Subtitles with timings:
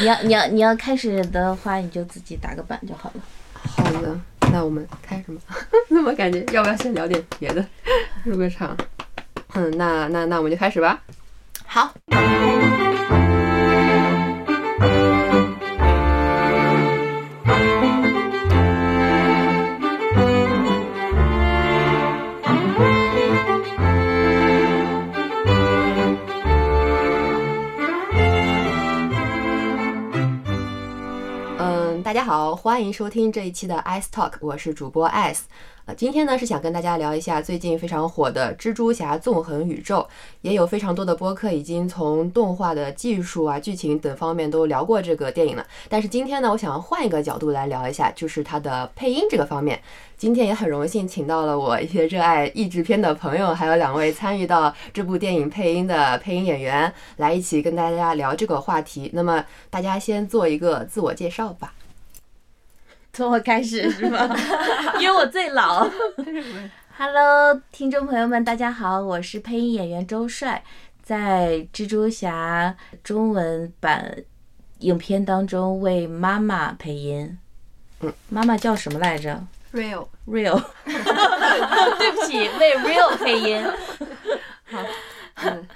[0.00, 3.20] 你要你要你要开始的话，你就自己打个板就好了。
[3.52, 4.18] 好的，
[4.50, 5.56] 那我们开始吧？
[5.90, 7.64] 怎么感觉要不要先聊点别的？
[8.24, 8.74] 入个场。
[9.54, 11.00] 嗯，那那那我们就开始吧。
[11.66, 11.92] 好。
[32.10, 35.42] 大家好，欢迎收听这一期的 Ice Talk，我是主播 Ice。
[35.84, 40.04] 呃，今天呢是想跟大家聊一下最近非常火的蜘蛛侠纵横宇宙，
[40.40, 45.64] 也有非常多的播客已经从动画的技术啊、剧情等方面都聊过这个电影了。
[45.88, 49.80] 但是今天呢，我想换一个角度来聊一下，就是它的配音这个方面。
[50.18, 59.12] 今天也很荣幸请到了我一些热爱译制片的朋友，还有两位参与到这部电影配音的配音演员，来一起跟大家聊这个话题。
[59.14, 61.72] 那么大家先做一个自我介绍吧。
[63.12, 64.28] 从我开始是吗？
[65.00, 65.88] 因为我最老。
[66.96, 70.62] Hello，听众朋友们，大家好，我是配音演员周帅，
[71.02, 74.16] 在《蜘蛛侠》中文版
[74.80, 77.38] 影片当中为妈妈配音。
[78.00, 80.62] 嗯，妈妈叫什么来着？Real，Real。
[80.84, 83.64] 对不起，为 Real 配音。
[84.64, 84.78] 好，
[85.42, 85.66] 嗯。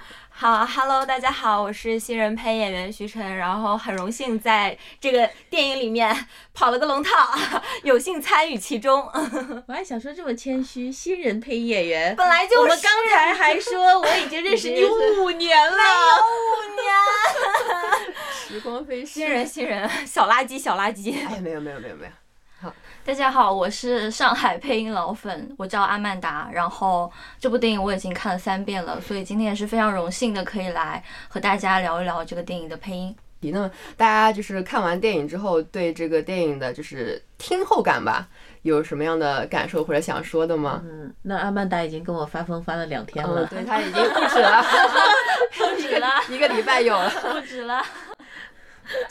[0.47, 6.15] 好，Hello，大家好，我是新人配音演员徐晨，然后很荣幸在这个电影里面
[6.53, 7.09] 跑了个龙套，
[7.81, 9.09] 有幸参与其中。
[9.67, 15.77] 我还想说这么谦虚，新人配音演员，本来就我们刚才还说我已经认识你五年了，
[16.21, 18.13] 五年，
[18.47, 21.11] 时光飞逝，新人新人，小垃圾小垃圾。
[21.27, 22.11] 哎，没有没有没有没有。
[23.05, 26.49] 大家好，我是上海配音老粉，我叫阿曼达。
[26.51, 33.15] 然后这部电影我已经看了三遍了，所以今天也是非常荣幸的可以来和大家聊一聊这个电影的配音。
[33.41, 38.27] 那么大家就是看完电影之后，对这个电影的就是听后感吧，
[38.63, 40.81] 有什么样的感受或者想说的吗？
[40.83, 44.65] 嗯，那阿曼达已经跟我发疯发了两天了，对他已经不止了，
[45.55, 47.85] 不止了， 一个礼拜有了，不止了。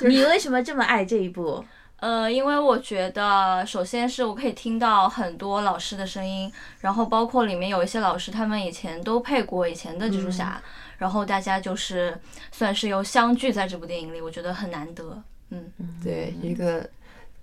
[0.01, 1.65] 你为什么这么爱这一部？
[2.05, 10.61] 呃，因为我觉得，首先是我可以听到很多老师的声音，然后包括里面有一些老师，他们以前都配过以前的蜘蛛侠，
[10.99, 12.15] 然后大家就是
[12.53, 15.23] 算是又相聚在这部电影里，我觉得很难得。
[15.49, 15.73] 嗯，
[16.03, 16.87] 对，一个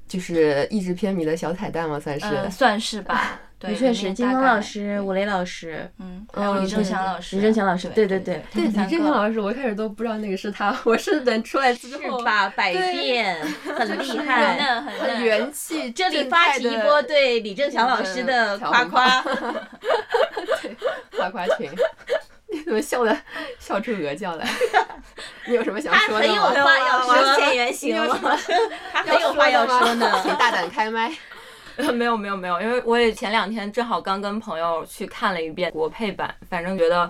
[0.07, 3.39] 就是意志偏迷的小彩蛋嘛，算是，算是吧。
[3.61, 7.35] 的确实金峰老师、武雷老师，嗯，还有李正强老师。
[7.35, 12.49] 李正强老师，对对对，对李正强老师，我一开始都不知道那个是他，我是等出来之后，是吧？
[12.55, 13.39] 百变，
[13.77, 15.91] 很厉害，很很元气。
[15.93, 19.21] 这里发起一波对李正强老师的夸夸，
[20.61, 20.75] 对，
[21.17, 21.69] 夸夸群。
[22.53, 23.17] 你怎么笑的
[23.59, 24.45] 笑出鹅叫来？
[25.47, 26.33] 你有什么想说的吗？
[26.35, 28.19] 他很有话要说，现原形了。
[28.91, 31.09] 他很有话要说呢，请大胆开麦。
[31.93, 37.09] 没有没有没有，因为我也前两天正好刚跟朋友去看了一遍国配版，反正觉得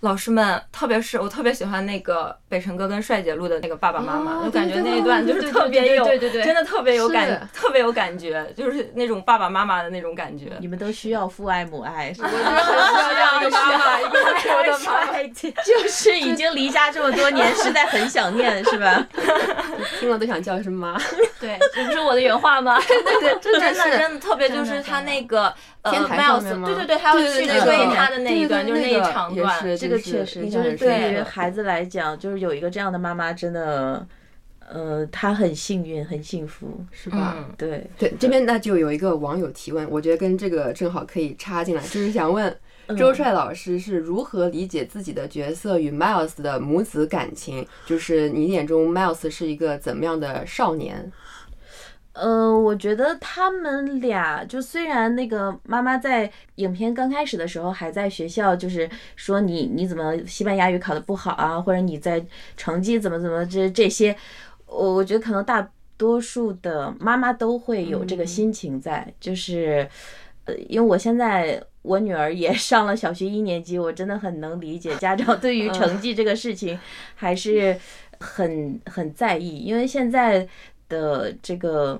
[0.00, 10.52] 老师们，特别是我特别喜欢那个北辰哥跟帅姐录的那个爸爸妈妈，就感觉那一段就是特别有，对对对真的特别有感，特别有感觉，就是那种爸爸妈妈的那种感觉。
[10.58, 14.18] 你们都需要父爱母爱，我就是需要这样的妈妈，一个
[14.56, 15.20] 我的妈，
[15.64, 19.06] 就是已经离家这么多年，实在很想念，是吧？
[20.00, 20.98] 听了都想叫一声妈。
[21.38, 22.80] 对，这不是我的原话吗？
[22.80, 25.52] 对对对，真的真的特别就是他那个
[25.82, 34.06] 呃，Miles，对对对，他要去追他的那一段，就是那一长段，这个确实就是对于孩子来讲，就是有一个这样的妈妈，真的，
[34.68, 37.44] 呃，她很幸运，很幸福，是吧？
[37.58, 42.56] 对对，这边那就有一个网友提问，我觉得跟这个正好可以插进来，就是想问。
[42.98, 47.64] 周帅老师是如何理解自己的角色与 Miles 的母子感情？
[47.86, 51.12] 就是你眼中 Miles 是一个怎么样的少年？
[52.20, 62.22] 呃，我觉得他们俩就虽然那个妈妈在影片刚开始的时候还在学校，就是说你你怎么西班牙语考得不好啊，或者你在
[62.58, 64.14] 成绩怎么怎么这这些，
[64.66, 69.88] 我我觉得可能大多数的妈妈都会有这个心情在，就是
[70.44, 71.62] 呃，因为我现在。
[71.82, 76.78] 我女儿也 上了小学一年级，我真的很能理解家长对于成绩这个事情
[77.14, 77.74] 还是
[78.18, 80.46] 很很在意，因为现在
[80.90, 81.98] 的这个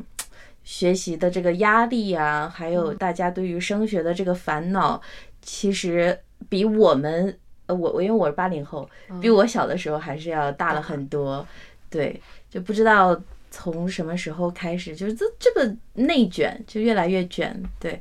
[0.64, 5.00] 学习的这个压力啊，还有大家对于升学的这个烦恼，
[5.42, 6.18] 其实
[6.48, 8.88] 比我们呃我我因为我是八零后，
[9.20, 11.46] 比我小的时候还是要大了很多，
[11.88, 13.20] 对，就不知道
[13.50, 18.00] 从什么时候开始，就是这这个内卷就越来越卷，对，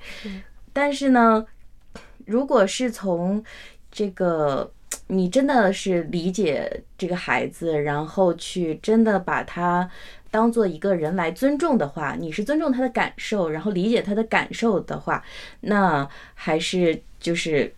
[0.74, 1.46] 但是呢。
[2.26, 3.44] 如果是从
[3.92, 4.72] 这个
[5.08, 9.90] 你真的是理解这个孩子，然后去真的把他
[10.32, 15.24] 当做一个人来尊重的话，你是尊重他的感受，然后理解他的感受的话，
[15.62, 17.74] 那还是就是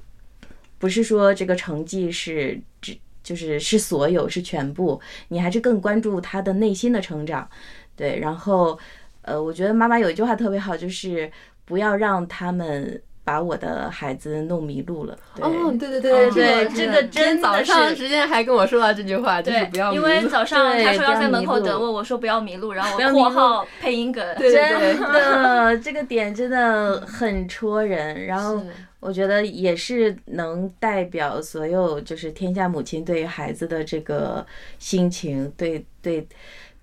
[0.77, 4.99] 不是说这个成绩是只就是是所有是全部，
[5.29, 7.49] 你还是更关注他的内心的成长，
[7.95, 8.77] 对，然后
[9.21, 11.31] 呃，我觉得妈妈有一句话特别好，就是
[11.65, 13.01] 不要让他们。
[13.23, 15.17] 把我的孩子弄迷路了。
[15.39, 24.25] 哦，对对对对，这个真的早上之前还跟我说了这句话，就是不要因为早上 他说要在门口等我，我说不要迷路，然后我 括号配音梗。
[24.39, 28.25] 真的这个点真的很戳人。
[28.25, 28.61] 然后
[28.99, 34.45] 我觉得也是能代表所有就是天下母亲对孩子的这个
[34.79, 36.27] 心情，对对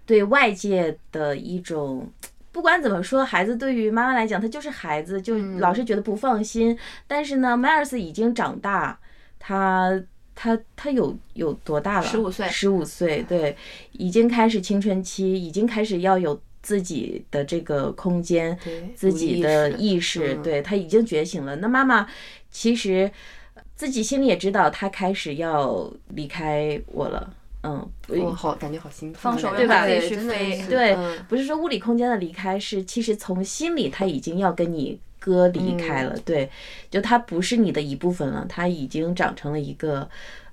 [0.07, 2.09] 对外界的一种。
[2.51, 6.77] 不管怎么说，孩子对于妈妈来讲，他就是孩子，就老是觉得不放心。
[7.07, 8.99] 但是呢，迈尔斯已经长大，
[9.39, 10.03] 他
[10.35, 12.07] 他他有有多大了？
[12.07, 13.57] 十五岁，十五岁，对，
[13.93, 18.59] 已经开始青春期，已经开始要有自己的这个空间，
[18.95, 21.57] 自己的意识，对他已经觉醒了。
[21.57, 22.09] 那妈妈
[22.51, 23.11] 其实
[23.77, 27.35] 自己心里也知道，他开始要离开我了。
[27.65, 29.85] 嗯，我好感觉好心放手对吧？
[29.85, 30.65] 对，飞。
[30.69, 30.97] 对，
[31.29, 36.17] 不是说物理空间的离开，是其实从心里他已经要跟你割离开了。
[36.25, 36.49] 对，
[36.89, 40.09] 就他不是你的一部分了，他已经长成了一个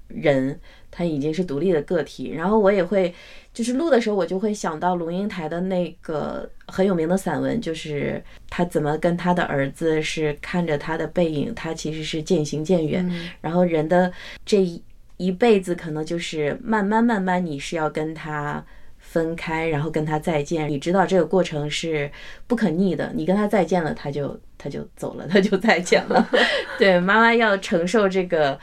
[0.07, 0.59] 人，
[0.89, 2.31] 他已经是独立的个体。
[2.31, 3.13] 然后我也会，
[3.53, 13.07] 就是录的时候，我就会想到龙应台的那个很有名的散文，就是他怎么跟他的儿子是看着他的背影，他其实是渐行渐远。
[13.41, 14.11] 然后人的
[14.43, 14.81] 这一。
[15.17, 18.63] 一辈子可能就是慢慢慢慢，你是要跟他
[18.97, 20.67] 分开，然后跟他再见。
[20.67, 22.11] 你知道这个过程是
[22.47, 23.11] 不可逆的。
[23.15, 26.29] 你跟他再见了，他就他就走了，他就再见了。
[26.77, 28.59] 对，妈妈要承受这个，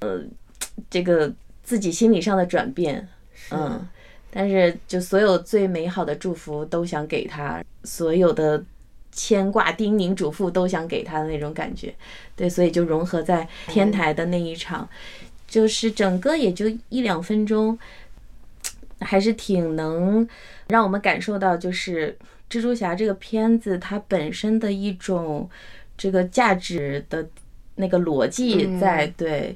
[0.00, 0.22] 呃，
[0.88, 1.30] 这个
[1.62, 3.06] 自己心理上的转变。
[3.50, 3.86] 嗯，
[4.30, 8.64] 但是就所有最美好的祝福都想给他，所有的
[9.10, 11.94] 牵挂、叮咛、嘱咐都想给他的那种感觉。
[12.34, 14.88] 对，所以就融合在天台的那一场。
[15.52, 17.78] 就是整个也就一两分钟，
[19.00, 20.26] 还是挺能
[20.68, 22.16] 让我们感受到，就是
[22.48, 25.46] 蜘蛛侠这个片子它本身的一种
[25.94, 27.28] 这个价值的
[27.74, 29.54] 那个逻辑在对，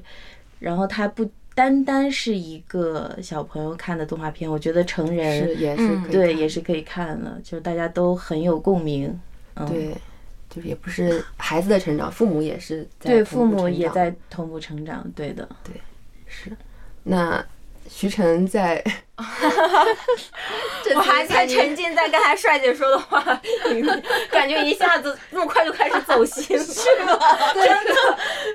[0.59, 9.19] 然后它不单单是一个小朋友看的动画片，我觉得成人也是对也是可以看的，就是大家都很有共鸣，
[9.67, 9.95] 对。
[10.49, 15.73] 就是也不是孩子的成长，父母也是对父母也在同步成长，对的，对，
[16.27, 16.55] 是。
[17.03, 17.43] 那
[17.89, 18.83] 徐晨在，
[20.95, 23.23] 我还在沉浸在刚才帅姐说的话
[23.65, 27.17] 里面， 感觉一下子那么快就开始走心， 是吗？
[27.53, 27.93] 真的，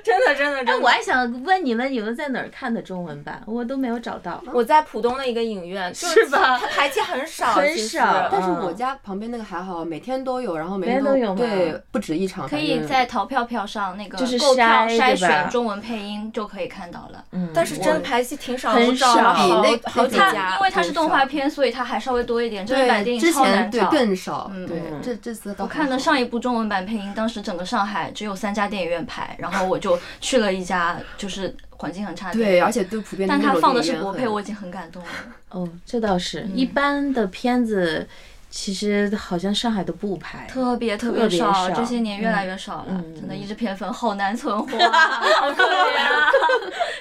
[0.03, 0.79] 真的，真的，真的。
[0.79, 3.41] 我还想问你们，你们在哪儿看的中文版？
[3.45, 4.41] 我都没有找到。
[4.53, 6.57] 我在浦东的一个影院，是吧？
[6.57, 8.29] 它排期很少，很少。
[8.31, 12.47] 但是我家旁边那个还好，每天都有，然后每天都有，对，不止一场。
[12.47, 17.23] 可以在淘票票上那个就是购票筛选中文配音就可以看到了。
[17.31, 19.13] 嗯，但是真排期挺少，很少。
[19.33, 22.65] 比那好几家，因为它是动画片，所以它还稍微多一点。
[22.65, 24.51] 真人版电影超难找，更少。
[24.67, 32.33] 对，这这次我看了上一部中文版配音，当时整个上海只有三家电影院排，然后我就去了一家，就是环境很差的。
[32.33, 33.27] 对，而且都普遍。
[33.27, 35.09] 但他放的是国配，我已经很感动了。
[35.51, 38.07] 哦，这倒是一般的片子，
[38.49, 43.03] 其实好像上海都不拍，特别特别少，这些年越来越少了。
[43.15, 46.31] 真的，一支片粉好难存活， 好可怜啊！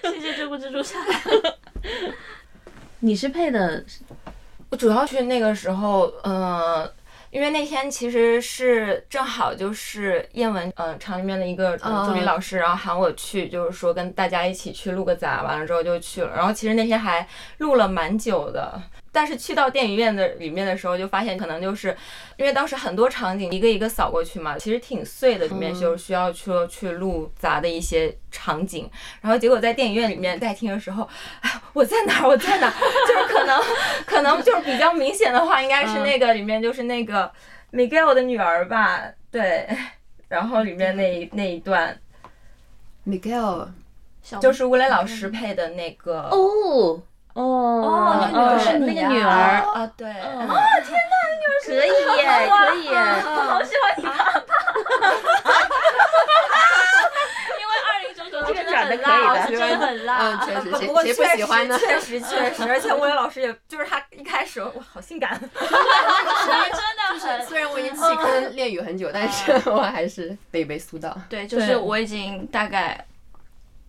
[0.10, 0.98] 谢谢这部蜘蛛侠。
[3.04, 3.84] 你是配的，
[4.70, 6.88] 我主要去那个时候，嗯，
[7.30, 17.26] 因为那天其实是正好就是燕文，嗯，厂里面的一个助理老师，然后喊我去，就是说跟大家一起去录个杂，完了之后就去了，然后其实那天还
[17.58, 18.80] 录了蛮久的。
[19.12, 21.94] 但是去到电影院的里面的时候，就发现可能就是
[22.38, 28.90] 因为当时很多场景一个一个扫过去嘛，其实挺碎的，里面就需要去去录杂的一些场景。
[29.20, 31.06] 然后结果在电影院里面在听的时候，
[31.42, 32.26] 哎，我在哪？
[32.26, 32.72] 我在哪？
[33.06, 33.60] 就是可能
[34.06, 37.30] 可能就是比较明显的话，应该是那个里面就是那个
[37.72, 39.02] Miguel 的女儿吧？
[39.30, 39.68] 对，
[40.28, 42.00] 然后里面那一那一段
[43.06, 43.68] ，Miguel
[44.40, 47.02] 就是吴磊老师配的那个哦。
[47.34, 49.28] 哦哦，那个是那个女儿。
[49.74, 50.12] 啊，对，哦
[50.84, 52.92] 天哪，女儿可以耶，可以，我
[53.48, 54.18] 好喜欢你爸爸，
[57.58, 61.78] 因为二零九九这个转的可以的，真的很辣，嗯，确实，不过谁不喜欢呢？
[61.78, 71.16] 确实确实， 而且吴磊老师也就是他一开始哇，好性感， 真的，就是虽然我已经弃坑练语很久，但是我还是被被苏到。
[71.28, 73.02] 对，就是我已经大概。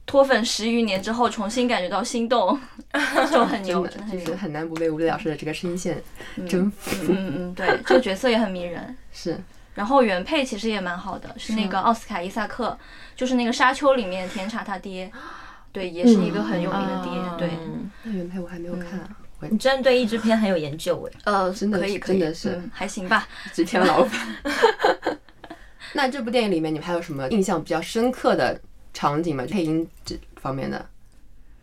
[0.06, 2.60] 脱粉十余年之后重新感觉到心动，
[3.32, 6.02] 就很牛，真的很难不被吴磊老师的这个声线
[6.48, 6.92] 征服。
[7.10, 8.96] 嗯嗯，对，这个角色也很迷人。
[9.12, 9.40] 是，
[9.74, 12.78] 然后原配其实也蛮好的，是那个奥斯卡伊萨克，
[13.16, 15.10] 就是那个《沙丘》里面甜茶他爹，
[15.72, 17.12] 对，也是一个很有名的爹。
[17.38, 19.00] 对，嗯那原配我还没有看
[19.50, 21.20] 你真对译制片很有研究哎。
[21.26, 23.28] 呃， 真的是可以可以，真的是嗯还行吧。
[23.54, 24.12] 制片老板。
[25.94, 28.60] 那这部电影里面，你们还有什么印象比较深刻的
[28.94, 29.44] 场景嘛？
[29.50, 30.86] 配音这方面的？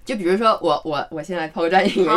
[0.02, 2.08] 就比如说我我我先来抛个砖引玉，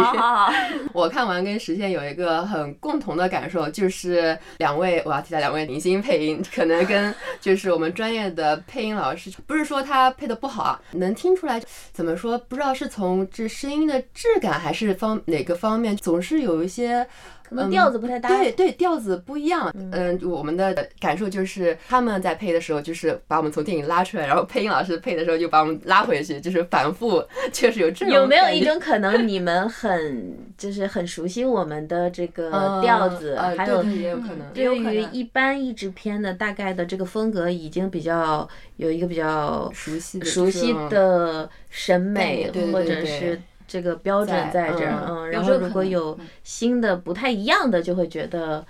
[0.93, 17.05] 我看完跟实现有一个很共同的感受，就是两位我要提到两位明星配音，可能跟就是我们专业的配音老师，不是说他配的不好啊，能听出来怎么说，不知道是从这声音的质感还是方哪个方面，总是有一些
[17.47, 18.29] 可能调子不太搭。
[18.29, 19.71] 对对，调子不一样。
[19.91, 28.13] 嗯，我们的感受就是他们在配的时候，就是把我们从电影拉出来，然后配音老师配的时候就把我们拉回去，就是反复，确实有这种。
[28.13, 34.39] 有没有一种可能，你们很就是很熟悉我们的这个调子，呃还有对对也有可能。
[34.53, 38.47] 对于可能一般译制片的大概的这个风格，已经比较
[38.77, 43.39] 有一个比较熟悉的熟悉的审美或者是
[43.73, 48.63] 这个标准在在这儿，嗯然后如果有新的不太一样的，就会觉得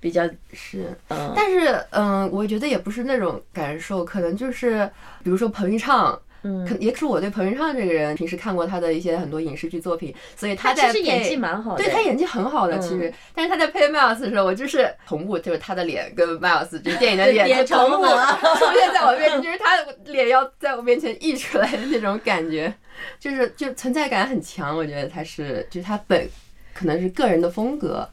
[0.00, 0.86] 比较是。
[1.10, 4.84] 嗯，但是，嗯，我觉得也不是那种感受，可能就是，
[5.22, 22.72] 比如说彭昱畅，嗯可也是我对彭昱畅这个人平时看过他的一些很多影视剧作品，所以他在其实演技蛮好的，对他演技很好的，嗯其实，但是他在配 Miles 的时候，我就是同步，就是他的脸跟 Miles 就是电影的脸就同步合出现在我面前，就是他的脸要在我面前溢出来的那种感觉，
[23.18, 24.76] 就是就存在感很强。
[24.76, 26.28] 我觉得他是，就是他本
[26.72, 28.08] 可能是个人的风格，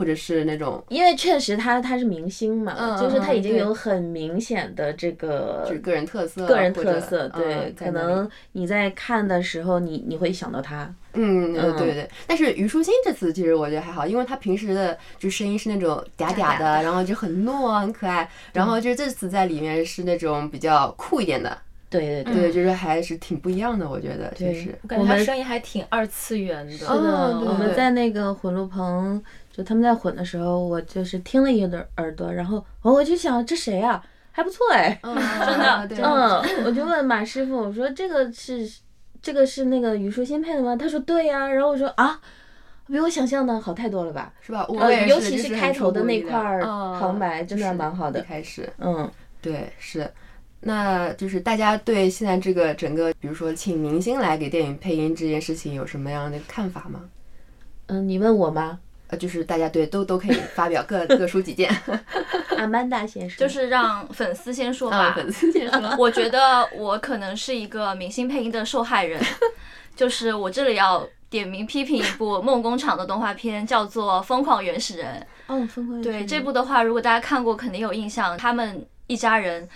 [0.00, 12.10] 或者是那种因为确实他他是明星嘛，嗯就是他已经有很明显的这个就是个人特色，个人特色，对，可能你在看的时候，你你会想到他，嗯，嗯对对对。
[12.26, 21.58] 但是虞书欣这次其实我觉得还好，因为她平时的就声音是那种嗲嗲的，然后就很糯很可爱，然后就这次在里面是那种比较酷一点的，
[21.90, 22.34] 对对对。
[22.34, 24.78] 对，就是还是挺不一样的，我觉得就对是。
[24.82, 26.72] 我感觉他声音还挺二次元的。
[26.72, 34.02] 是的，哦对对对我们在那个混录棚，就他们在混的时候，我就是听了一耳耳朵，然后我我就想这谁啊，
[34.32, 38.70] 还不错哎，嗯，真的 对嗯，我就问马师傅，我说这个是
[39.20, 40.76] 这个是那个虞书欣配的吗？
[40.76, 42.20] 他说对呀、然后我说啊，
[42.86, 44.32] 比我想象的好太多了吧？
[44.40, 44.64] 是吧？
[44.68, 48.22] 我尤是就是开头的那块儿嗯旁白，真的蛮好的一。
[48.22, 49.10] 开始，嗯，
[49.42, 50.10] 对，是。
[50.62, 57.00] 那就是大家对现在这个整个，比如说请明星来给电影配音这件事情有什么样的看法吗？
[57.86, 58.78] 嗯，你问我吗？
[59.10, 61.70] 呃，就是大家对都都可以 发表各各抒己见。
[62.56, 65.12] 阿曼达先生，就是让粉丝先说啊，吧。
[65.16, 65.96] 粉丝先说。
[65.98, 69.20] 我觉得我可能是一个明星配音的受害人，
[69.96, 75.26] 就是我这里要点名批评一部梦工厂的动画片，叫做《疯狂原始人》。
[75.52, 78.36] 哦，疯狂原始人对这部的话，如果大家看过，肯定有印象。
[78.36, 79.68] 他们一家人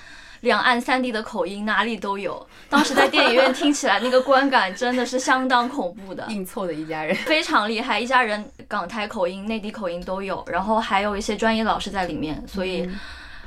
[0.45, 6.27] 两岸三地的口音哪里都有，当时在电影院听起来那个观感真的是相当恐怖的。
[6.29, 7.17] 硬凑的一家人。
[7.17, 12.89] 非常厉害，一家人港台口音、内地口音都有，然后还有一些专业老师在里面，所以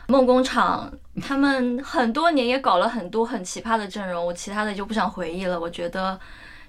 [0.07, 5.59] 梦工厂他们很多年也搞了很多很奇葩的阵容，我其他的就不想回忆了。
[5.59, 6.19] 我觉得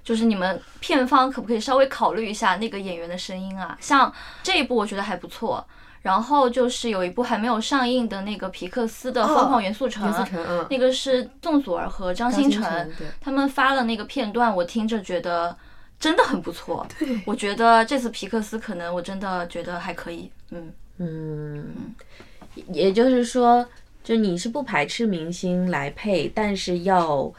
[0.03, 3.75] 就是你们片方可不可以稍微考虑一下那个演员的声音啊？
[3.81, 5.65] 像这一部我觉得还不错。
[6.01, 10.11] 然后就是有一部还没有上映的那个皮克斯的《疯狂元素城》
[10.69, 15.55] 那个是宋祖儿和张张新新成，他们发了那个片段，我听着觉得
[15.99, 16.87] 真的很不错。
[17.25, 20.31] 我觉得这次皮克斯可能我真的觉得还可以。
[20.51, 21.93] 嗯，嗯，
[22.67, 23.67] 也就是说，
[24.03, 27.31] 就你是不排斥明星来配，但是要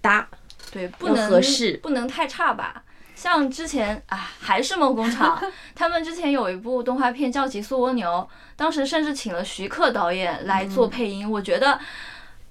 [0.00, 0.28] 搭，
[0.72, 2.82] 对，不要能合适不能太差吧。
[3.20, 5.38] 像之前啊，还是梦工厂，
[5.76, 8.08] 他们之前有一部动画片叫《极速蜗牛》，
[8.56, 11.30] 当时甚至请了徐克导演来做配音。
[11.30, 11.78] 我觉得，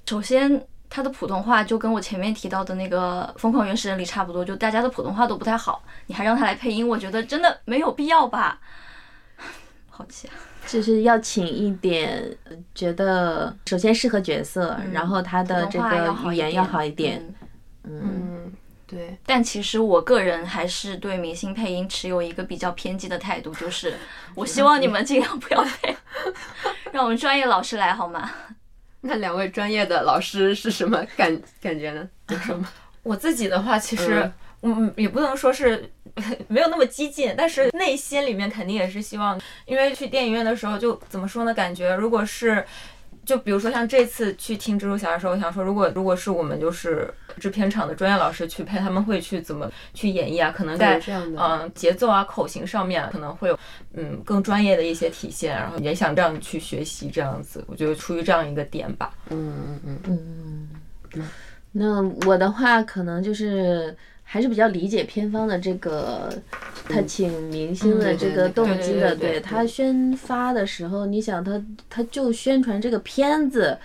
[0.05, 8.59] 首先他的普通话就跟我前面提到的那个《疯狂原始人》里差不多，就大家的普通话都不太好，你还让他来配音，我觉得真的没有必要吧。
[9.89, 10.33] 好气啊！
[10.67, 17.19] 就是要请一点，呃觉得首先适合角色，嗯然后他的这个语言要好一点。
[17.27, 17.35] 嗯
[17.85, 18.53] 嗯，嗯，
[18.89, 23.93] 对，但其实我个人还是对明星配音持有一个比较偏激的态度，就是
[24.33, 25.95] 我希望你们尽量不要配，
[26.91, 28.31] 让我们专业老师来好吗？
[29.01, 32.09] 那两位专业的老师是什么感感觉呢？
[32.29, 32.67] 有什么？
[33.03, 34.29] 我自己的话，其实
[34.61, 35.89] 嗯嗯也不能说是
[36.47, 41.53] 没有那么激进，但是内心里面肯定也是希望，因为去电影院的时候就怎么说呢？
[41.53, 42.65] 感觉如果是。
[43.29, 50.51] 就比如说像这次去听蜘蛛侠的时候，我想说，如果如果是我们就是制片厂的专业老师去配，他们会去怎么去演绎啊？
[50.51, 53.59] 可能在对这样的嗯节奏啊、口型上面可能会有
[53.93, 57.63] 嗯更专业的一些体现，然后也想这样去学习这样子。
[57.67, 59.13] 我觉得出于这样一个点吧。
[59.29, 60.67] 嗯嗯嗯
[61.13, 61.27] 嗯，
[61.71, 63.95] 那我的话可能就是
[64.31, 66.31] 还是比较理解片方的这个
[66.87, 71.59] 他请明星的这个动机的，对他宣发的时候，你想他
[71.89, 73.75] 他就宣传这个片子，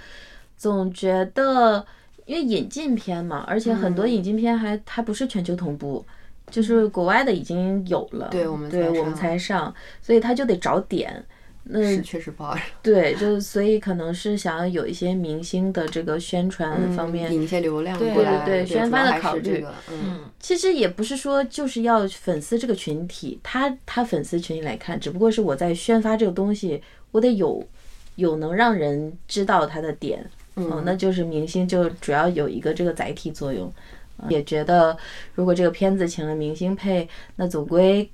[0.58, 1.86] 总觉得
[2.26, 6.04] 因为引进片嘛，而且很多引进片还还不是全球同步。
[6.50, 11.24] 就是国外的已经有了，对我们对我们才上，所以他就得找点。
[11.66, 20.20] 那是确实不好，对，就所以可能是想要有一些明星的这个宣传方面，引一些流量对过来，对对宣发的考虑嗯。
[20.38, 27.66] 其实也不是说就是要粉丝这个群体，他他粉丝群体来看，只不过是我在宣发这个东西，我得有
[28.16, 30.22] 有能让人知道他的点，
[30.56, 33.72] 嗯、那就是明星就主要有一个这个载体作用。
[34.16, 34.96] 呃也觉得
[35.34, 38.08] 如果这个片子请了明星配，那总归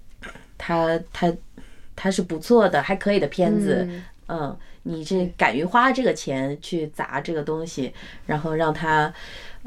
[0.56, 1.30] 他他
[2.00, 3.86] 他是不错的，还可以的片子。
[3.86, 4.02] 嗯
[4.32, 7.92] 嗯，你这敢于花这个钱去砸这个东西，
[8.26, 9.12] 然后让它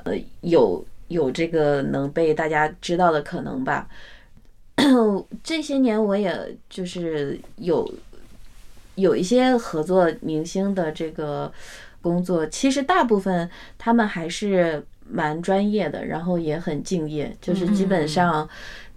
[0.05, 3.87] 呃有有这个能被大家知道的可能吧。
[5.43, 7.93] 这些年我也就是有
[8.95, 11.51] 有一些合作明星的这个
[12.01, 18.47] 工作，其实大部分他们还是蛮专业的，然后也很敬业，就是基本上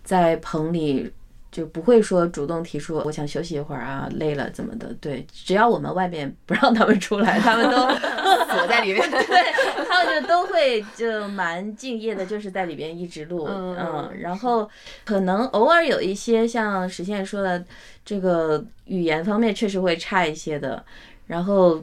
[0.04, 1.12] 在棚里
[1.56, 4.92] 就不会说主动提出我想休息一会儿啊，累了怎么的。
[5.00, 7.76] 对，只要我们外面不让他们出来，他们都
[8.52, 14.68] 锁在里面，对，他们就都会就蛮敬业的，就是在里边一直录，嗯嗯，然后
[15.06, 17.64] 可能偶尔有一些像实现说的
[18.04, 20.84] 这个语言方面确实会差一些的，
[21.26, 21.82] 然后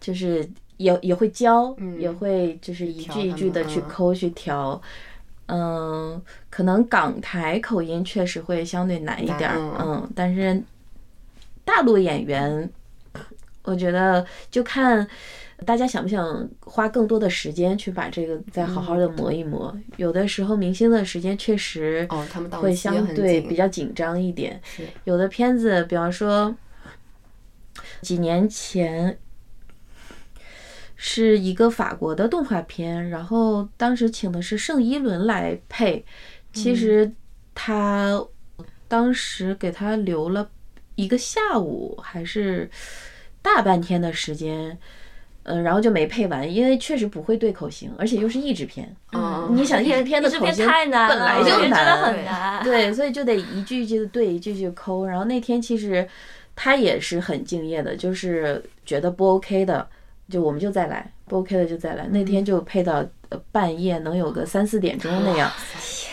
[0.00, 0.44] 就是
[0.78, 4.70] 也也会教，也会就是一句一句的去抠去调。
[4.72, 4.90] 嗯，
[6.48, 10.62] 可能港台口音确实会相对难一点儿，嗯嗯，但是
[11.64, 12.70] 大陆演员，
[13.62, 15.06] 我觉得就看
[15.64, 19.76] 大家想不想花更多的时间去把这个再好好的磨一磨。
[19.96, 24.60] 有的时候明星的时间确实哦他们会相对比较紧张一点。
[24.64, 26.54] 是有的片子，比方说
[28.00, 29.18] 几年前
[31.02, 36.04] 是一个法国的动画片，然后当时请的是盛一伦来配，
[36.52, 37.10] 其实
[37.54, 38.22] 他
[38.86, 40.50] 当时给他留了
[40.96, 42.70] 一个下午还是
[43.40, 44.78] 大半天的时间。
[45.44, 48.94] 嗯，然后就没配完，因为确实不会对口型，而且又是译制片。
[49.12, 52.62] 嗯你想译制片的口型太难了，本来就这边真的难很难。
[52.62, 55.06] 对， 所以就得一句一句的对，一句一句抠。
[55.06, 56.06] 然后那天其实
[56.54, 59.88] 他也是很敬业的，就是觉得不 OK 的，
[60.30, 62.06] 就我们就再来，不 OK 的就再来。
[62.08, 65.50] 那天就配到呃半夜，能有个三四点钟那样。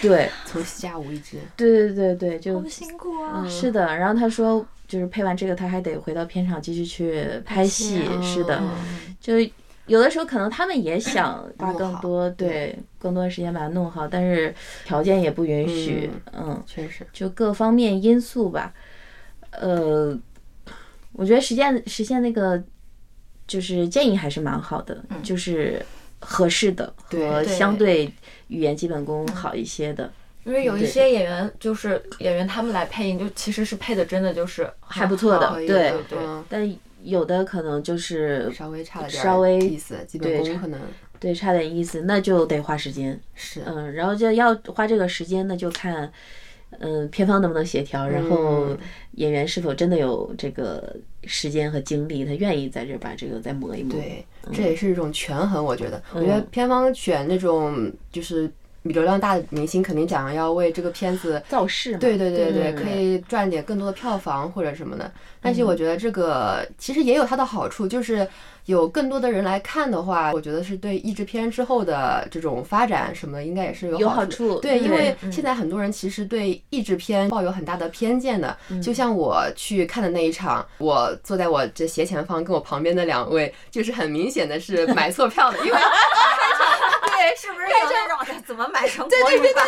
[0.02, 3.48] 对，从下午一直对对对对，就好辛苦啊！
[3.48, 3.98] 是的。
[3.98, 8.04] 然后他说，就是配完这个，他还得回到片场继续去拍戏。
[8.22, 8.62] 是的，
[9.20, 9.34] 就
[9.88, 14.54] 有的时候可能他们也想花更多，对更多的时间把它弄好，但是
[14.86, 16.12] 条件也不允许。
[16.34, 18.74] 嗯确实就各方面因素吧。
[19.52, 20.16] 呃，
[21.14, 22.62] 我觉得实现实现那个
[23.48, 25.82] 就是建议还是蛮好的，就是
[26.20, 28.12] 合适的和相对
[28.50, 30.12] 语言基本功好一些的，
[30.44, 40.82] 因为有一些演员就是演员他们来配音，就其实是配的真的就是还不错的对对嗯但有的可能就是稍微差了点儿稍微意思，基本功可能
[41.20, 43.20] 对差点意思，那就得花时间。
[43.34, 46.12] 是嗯，然后就要花这个时间，那就看。
[46.80, 48.78] 嗯，片方能不能协调，然后嗯
[49.14, 53.94] 演员是否真的有这个时间和精力，他愿意在这儿把这个再磨一磨。
[53.94, 55.64] 对，这也是一种权衡。
[55.64, 58.52] 我觉得，我觉得嗯片方选那种就是
[58.94, 62.00] 流量大的明星，肯定想要为这个片子造势嘛。
[62.00, 65.12] 对对对对，可以赚点更多的票房或者什么的。
[65.42, 68.28] 但是我觉得这个其实也有它的好处，就是
[68.66, 78.58] 有更多的人来看的话，我觉得是对译制片之后的这种发展什么的，应该也是有有好好处对，因为现在很多人其实对译制片抱有很大的偏见的。
[78.84, 85.78] 就像我去看的那一场，我坐在我这斜前方，跟我旁边的两位，就是很明显的是买错票的，因为
[87.18, 89.66] 对是不是有那种怎么买成国语版？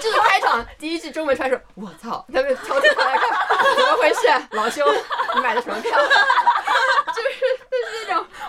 [0.00, 4.28] 就是开场第一句中文出来说，我操，他们挑起来看，怎么回事？
[4.50, 4.86] 老兄，
[5.34, 5.98] 你买的什么票？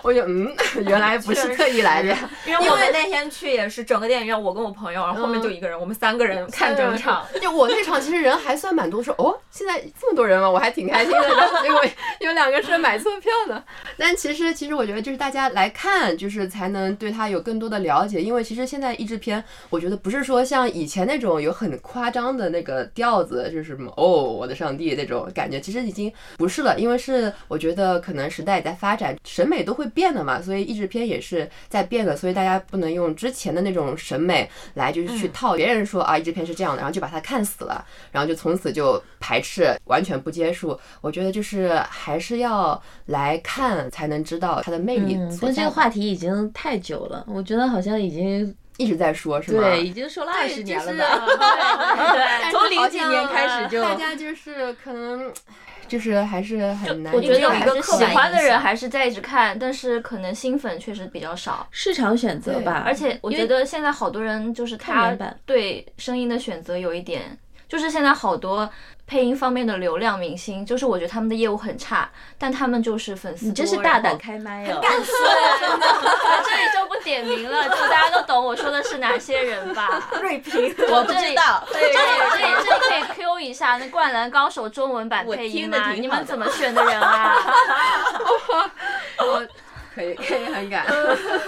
[0.01, 0.53] 我就嗯，
[0.87, 2.15] 原来不是特意来的。
[2.45, 7.25] 因为我们那天去也是整个电影院，我跟我朋友，然后后面就一个人，我们三个人看整场。
[7.41, 10.49] 就我那场其实人还算蛮多，说哦，现在这么多人吗？
[10.49, 11.27] 我还挺开心的。
[11.27, 11.81] 然后结果
[12.19, 13.63] 有两个是买错票的。
[13.97, 18.21] 但其实其实我觉得就是大家来看，就是才能对他有更多的了解。
[18.21, 26.79] 因为其实现在译制片，我觉得不是说像以前那种有很夸张的那个调子，就是什么哦，我的上帝那种感觉，其实已经不是了。
[26.79, 32.15] 因为是我觉得可能时代在发展，审美都会变的嘛，所以译制片也是在变的。
[32.15, 40.79] 所以大家不能用之前的那种审美来就是去套别人说啊，译制片是这样的，然后就把它看死了，然后就从此就排斥，完全不接触。
[41.01, 45.55] 我觉得就是还是要来看才能知道它的魅力嗯，所在。
[45.55, 49.61] 但这个话题已经太久了，我觉得好像已经一直在说，是吗？
[49.61, 51.25] 对，已经说了二十年了吧？
[52.13, 55.31] 对 从零几年开始就大家就是可能
[55.89, 57.13] 就是还是很难。
[57.13, 61.67] 我觉得有一个还是喜欢的人还是在一直看，但是可能新粉确实比较少。
[61.71, 65.13] 市场选择吧，而且我觉得现在好多人就是他
[65.45, 67.37] 对声音的选择有一点，
[67.69, 68.67] 就是现在好多
[69.05, 73.49] 配音方面的流量明星，就是我觉得他们的业务很差，但他们就是粉丝多。
[73.49, 74.79] 你真是大胆开麦哦！
[74.81, 74.89] 对，
[75.59, 75.87] 真的，
[76.43, 80.09] 这里就不点名了，就大家都懂我说的是哪些人吧。
[80.19, 85.91] 瑞平，我不知道，对，这里这里这里可以 Q 一下那《灌篮高手》中文版我配音吗？
[85.91, 87.35] 你们怎么选的人啊？
[89.19, 89.47] 我
[89.93, 90.85] 可以可以很敢，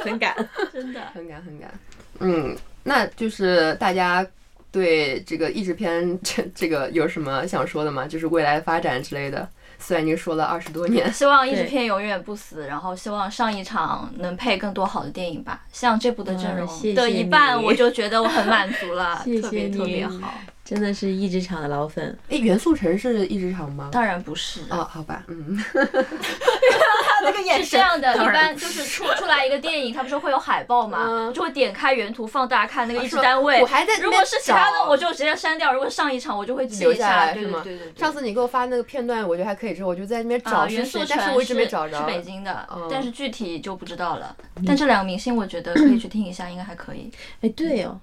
[0.03, 0.35] 很敢。
[0.71, 1.01] 真的。
[1.13, 1.71] 很敢很敢。
[2.19, 4.25] 嗯，那就是大家。
[4.71, 8.07] 对这个译制片这这个有什么想说的吗？
[8.07, 9.47] 就是未来的发展之类的。
[9.77, 15.63] 虽然已经说了二十多年，希望译制片永远不死，然后希望上一场能配更多好的电影吧。
[15.71, 20.33] 像这部的阵容的一半，我就觉得我很满足了，谢谢特别特别好。
[20.71, 23.89] 真的是一职场的老粉，哎，袁素城是译制厂吗？
[23.91, 25.61] 当然不是，哦，好吧，嗯，
[27.25, 33.61] 那个眼是这样的，一般就是出出来一个电影，它不是会有海报嘛，嗯就会点开原图放大看那个译制是吧单位。
[33.61, 37.99] 我还在如果是其他的，我就直接删掉；如果上一场，我就会记留下来是吗对对对对。
[37.99, 41.99] 上次你给我发那个片段，我觉得还可以，之后我就在那边啊，找是元素谁，但是我一直没找着。
[41.99, 44.33] 是北京的嗯，但是具体就不知道了。
[44.65, 47.11] 但这两个明星，我觉得可以去听一下，应该还可以。
[47.41, 47.99] 哎，对哦。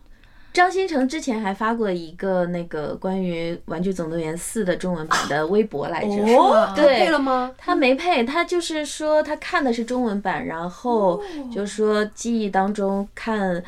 [0.53, 7.53] 张新成之前还发过一个那个关于《玩具总动员四》的中文版的微博来着，哦对配了吗？
[7.57, 11.23] 他没配，他就是说他看的是中文版，然后
[11.55, 13.63] 就说记忆当中看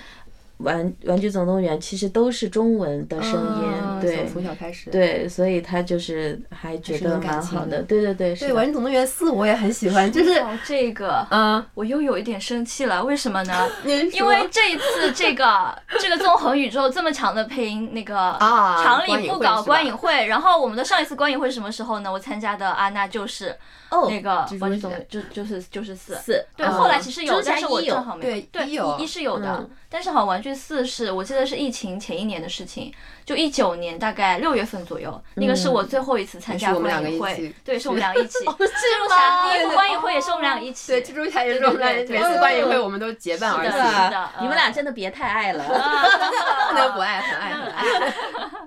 [0.62, 4.90] 玩玩具总动员其实都是中文的声音，啊对从从小开始。
[4.90, 13.68] 对，所以他就是还觉得蛮好的，的对对对，是对，《玩具总动员四》我也很喜欢， 就是哦，这个嗯，我又有一点生气了，为什么呢？
[13.84, 22.12] 因因为这一次这个 这个纵横宇宙这么强的配音，那个啊厂里不搞观影会，然后我们的上一次观影会是什么时候呢？
[22.12, 23.54] 我参加的啊，那就是
[23.90, 26.14] 哦那个玩具总就就是就是四。
[26.16, 28.32] 四，对，嗯后来其实有但是我一有正好没有。
[28.32, 32.92] 对对，一一是有的嗯，但是好像玩具四是我记得是疫情前一年的事情，
[33.24, 38.44] 就一九年大概六月份左右，那个是我最后一次参加也是我们两个观影会一起，对，是我们两个一起。
[38.46, 40.92] 蜘蛛侠第一部观影会也是我们两个一起。
[40.92, 45.64] 对蜘蛛侠也是我们俩每次观影会我们都结伴而行，是的你们俩真的别太爱了。
[45.64, 46.04] 啊
[46.70, 48.14] 不能不爱，很爱很爱。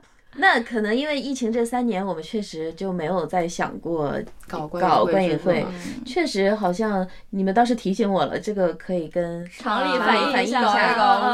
[0.35, 4.13] 那可能因为疫情这三年，我们确实就没有再想过
[4.47, 5.65] 搞观搞影观影会。
[6.05, 10.61] 确实，好像你们倒是提醒我了，这个可以跟厂里啊反映一下，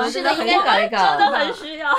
[0.10, 1.96] 是的，真的应该搞一搞， 真的很需要，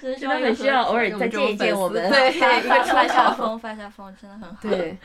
[0.00, 2.10] 真真的很需要偶尔再见一见我们。
[2.10, 3.14] 对，发一个发发抽考。
[3.14, 4.56] 下风，发下风，真的很好。
[4.62, 4.96] 对。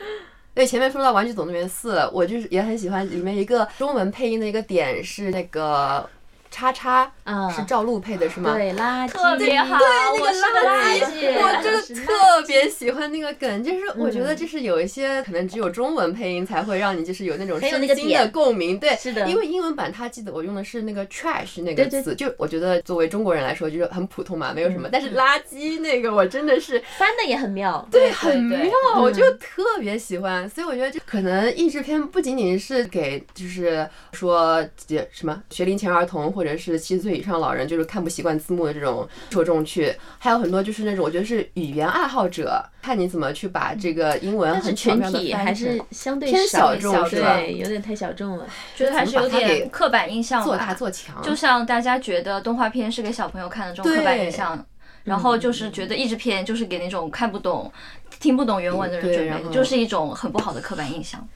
[0.54, 6.08] 对，前面说到《玩具总动员四》，我就是也很喜欢里面一个中文配音的一个点是那个
[6.54, 8.54] 叉叉，啊，是赵露配的是吗？
[8.54, 27.84] 对，垃圾特别好，那个我是个垃垃圾，我真的特别喜欢那个梗，就是我觉得嗯就是有一些可能只有中文配音才会让你就是有那种身心的共鸣，对，是的因为英文版它记得我用的是那个 trash 那个对对词，就我觉得作为中国人来说就是很普通嘛，没有什嗯么，但是垃圾那个我真的是翻的也很妙。
[27.90, 48.46] 对很妙对，我就特别喜欢，所以我觉得这可能译制片不仅仅是给就是说这什么学龄前儿童或者是七十岁以上老人就是看不习惯字幕的这种受众去，还有很多就是那种我觉得是语言爱好者，看你怎么去把这个英文很巧群妙的翻体还是相对偏小众是吧对，有点太小众了。
[48.76, 50.74] 觉得还是有点刻板印象做大吧。
[50.74, 54.66] 做强，就像大家觉得动画片是给小朋友看的这种刻板印象，
[55.04, 57.72] 然后就是觉得译制片就是给那种看不懂、
[58.20, 61.26] 听不懂原文的人准备的，就是一种很不好的刻板印象。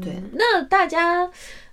[0.00, 0.22] 对。
[0.32, 1.28] 那大家，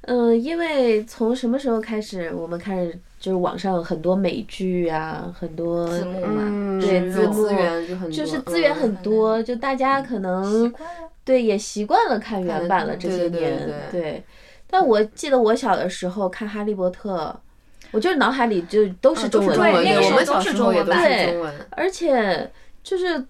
[0.09, 7.21] 嗯、因为从什么时候开始，我们开始就是网上很多美剧啊，很多字幕嘛，嗯，对就
[7.95, 10.73] 很多，就是资源很嗯多，就大家可能
[11.23, 14.23] 对也习惯了看原版了这些对对对年，对对。
[14.71, 17.35] 但我记得我小的时候看《哈利波特》，
[17.91, 21.53] 我就是脑海里就都是中文中文的，对那个时候小都是中文版是中文。
[21.71, 22.51] 而且
[22.83, 23.23] 就是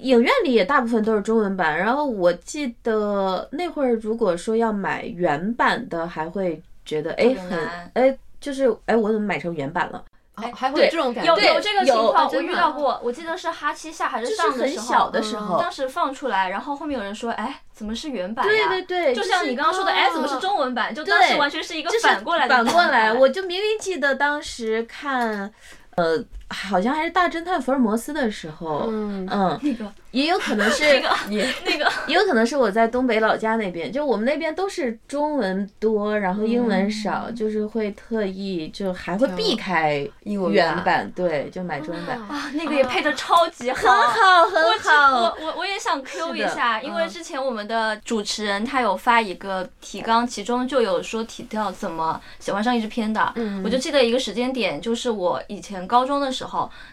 [0.00, 1.78] 影院里也大部分都是中文版。
[1.78, 9.98] 然后我记得那会儿如果说要买原版的，还会觉得哎很难哎就是哎我怎么买成原版了？
[10.36, 12.98] 哦还会有这种感觉，有有这个情况，我遇到过。
[13.04, 18.68] 我记得是哈七下还是是上的时候，很小的时候，当时放出来，然后后面有人说，哎，怎么是原版呀？
[18.68, 20.94] 对对对，就像你刚刚说的，是哎，怎么是中文版？
[20.94, 25.52] 就当时完全是一个反过来的反过来，我就明明记得当时看，
[25.96, 26.16] 呃，
[26.50, 29.26] 好像还是大侦探福尔摩斯的时候，嗯。
[29.30, 29.90] 嗯，那个。
[30.10, 31.88] 也有可能是 那个也那个。
[32.08, 37.34] 也有可能是我在东北老家那边，就我们那边都是中文多，然后英文少，嗯。
[37.36, 45.20] 就是会特意就还会避开英文原版，对，就买中文版，啊，那个也配的超级好，很好很我好。
[45.22, 53.32] 我，我我也想 Q 一下，因为嗯之前我们的主持人他有发一个提纲，其中就有说提到怎么喜欢上一支片的。
[53.36, 53.62] 嗯。
[53.62, 56.39] 我就记得一个时间点，就是我以前高中的时候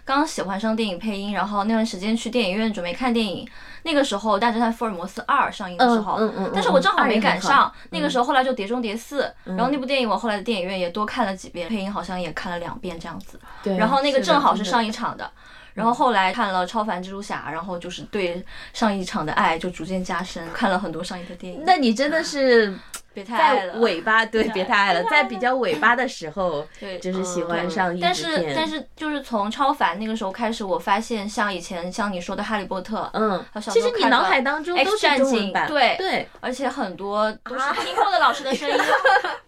[0.05, 3.47] 刚喜欢上电影配音，然后那段时间去电影院准备看电影，
[3.83, 9.23] 那个时候《大侦探福尔摩斯二》上映的时候，嗯嗯嗯但是我正好没赶上，那个嗯时候后来就《碟中谍四》，
[9.55, 13.39] 然后那部电影我后来的电影院也多看了几遍，配音好像也看了两遍这样子。
[13.63, 15.29] 对，然后那个正好是上一，一场的。
[15.73, 21.62] 然后后来看了《超凡蜘蛛侠》，然后就是对上一场的爱就逐渐加深，看了很多上一的电影。
[21.67, 22.75] 那你真的是
[23.17, 38.77] 别太爱在了，尾巴，对，别太爱了，在比较尾巴的时候，对就是喜欢嗯上译但是，但是就是从超凡那个时候开始，我发现像以前像你说的《哈利波特》，嗯其实你脑海当中都是中文版，对对，而且很多都是听过的老师的声音。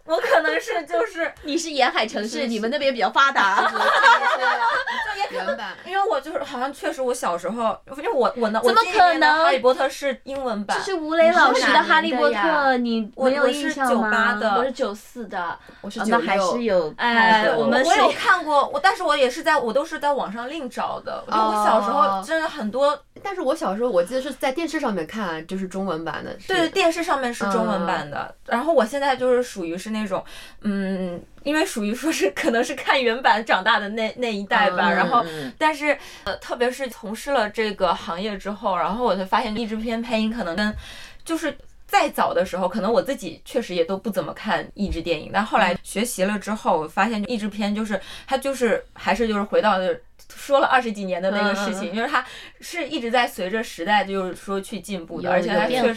[0.05, 3.71] 我可能是就是 你是沿海城市，你们那边比较发达，
[5.29, 5.75] 原版。
[5.85, 14.33] 因为我就是好像确实我小时候，因为我我呢，怎么可能哈利波特是英文版这，是吴磊老师的《哈利波特你没有印我是九八？
[14.35, 21.23] 的我是九四的，我是哦九六那还是，有哎我们是我有看过，我但是我也是在我都是在网上另找的。
[21.27, 26.35] 因为我小时哦候真的很多，但是我小时候我记得是在电视上面看，就是中文版的。
[26.47, 28.33] 对，电视上面是中文版的。
[28.45, 30.23] 然后我现在就是属于是那种，
[30.61, 34.89] 嗯，因为属于说是可能是看原版长大的那那一代吧。
[34.89, 40.75] 嗯然后嗯但是呃，特别是从事了这个行业之后，然后我才发现译制片配音可能跟
[41.23, 41.55] 就是。
[41.89, 49.99] 再早的时候，可能我自己确实也都不怎么看译制电影，但后来学习了之后，我发现译制片就是它就是还是就是回到就
[50.31, 52.23] 说了二十几年的那个事情，就是它
[52.61, 55.95] 是一直在随着时代就是说去进步的，而且它确实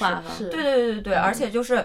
[0.50, 1.84] 对对对对对，而且就是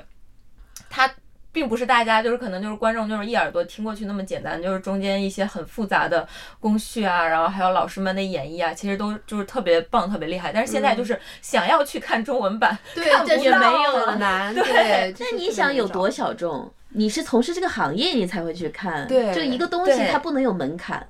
[0.90, 1.14] 它
[1.52, 6.28] 并不是大家就是可能就是观众就是一耳朵听过去那么简单，就是中间一些很复杂的
[6.60, 10.52] 工序啊，然后还有老师们的演绎啊，其实都就是特别棒、特别厉害。
[10.54, 14.54] 但是现在就是想要去看中文版，对，看不这是没有了难。
[14.56, 16.72] 对对，那你想有多小众？
[16.90, 19.08] 你是从事这个行业，你才会去看。
[19.08, 21.06] 对就一个东西它不能有门槛，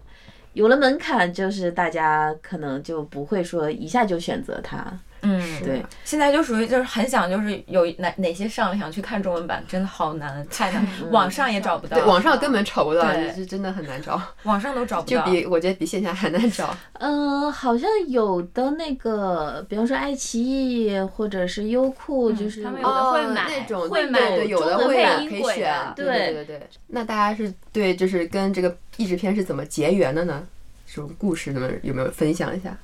[0.54, 4.98] 有了门槛，就是大家可能就不会说一下就选择它。
[5.22, 15.26] 嗯，对，现在就属于就是很想就是有哪哪些上了想去看中文版，真的好难，太难， 网上也找不到对，，网上根本找不到，对是真的很难找，网上都找不到。
[15.26, 16.76] 就比我觉得比线下还难找。
[16.94, 26.70] 嗯，好像有的那个，比方说爱奇艺或者是优酷，就是他们有的会哦买那种会买对对，有的会配音可以选，对对对对。
[26.88, 30.46] 那大家是对就是跟这个译制片是怎么结缘的呢？
[30.86, 32.76] 这种故事，你们有没有分享一下？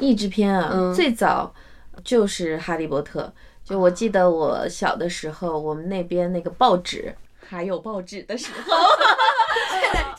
[0.00, 1.54] 译制片啊，嗯最早
[2.04, 3.32] 就是《哈利波特》。
[3.68, 7.14] 就我记得我小的时候，我们那边那个报纸
[7.48, 8.76] 还有报纸的时候，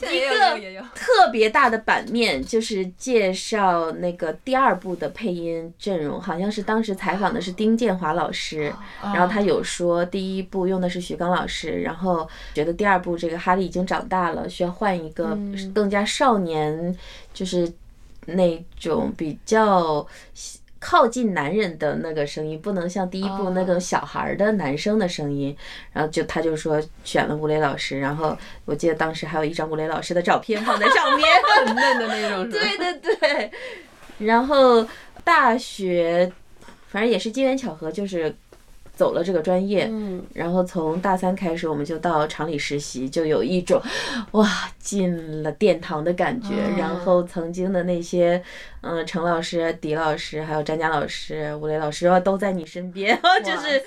[0.00, 15.38] 一个也有特别大的版面，就是介绍那个第二部的配音阵容，好像是当时采访的是丁建华老师，然后他有说第一部用的是徐刚老师，然后觉得第二部这个哈利已经长大了，需要换一个
[15.74, 16.96] 更加少年，
[17.34, 17.70] 就是
[18.24, 20.06] 那种比较。
[20.86, 25.56] 靠近男人的那个声音，不能像第一部那个小孩儿的男生的声音。
[25.94, 31.26] 然后就他就说选了吴磊老师，然后我记得当时还有一张吴磊老师的照片放在上面。
[31.64, 33.50] 很 嫩的那种，对对对，
[34.18, 34.86] 然后
[35.24, 36.30] 大学
[36.88, 38.36] 反正也是机缘巧合，就是
[38.94, 39.86] 走了这个专业。
[39.90, 43.80] 嗯，然后从大三开始，我们就到厂里实习，就有一种
[44.32, 46.48] 哇进了殿堂的感觉。
[46.68, 48.42] 嗯然后曾经的那些，
[48.80, 53.82] 嗯、程老师、狄老师，还有詹佳老师、吴磊老师都在你身边， 就是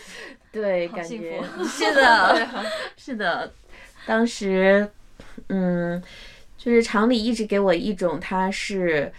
[0.51, 2.47] 对，感觉 是的，
[2.97, 3.51] 是的。
[4.05, 4.89] 当时，
[5.49, 6.01] 嗯，
[6.57, 9.11] 就是厂里一直给我一种他是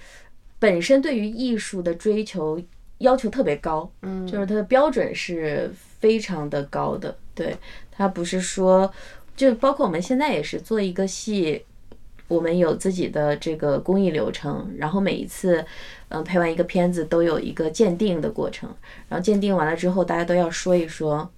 [0.58, 2.60] 本身对于艺术的追求
[2.98, 7.16] 要求特别高，嗯就是它的标准是非常的高的。
[7.34, 7.56] 对，
[7.90, 8.92] 它不是说，
[9.36, 11.64] 就包括我们现在也是做一个戏，
[12.26, 15.64] 我们有自己的这个工艺流程，然后每一次，
[16.08, 18.68] 嗯、拍完一个片子都有一个鉴定的过程，
[19.08, 21.30] 然后鉴定完了之后，大家都要说一说，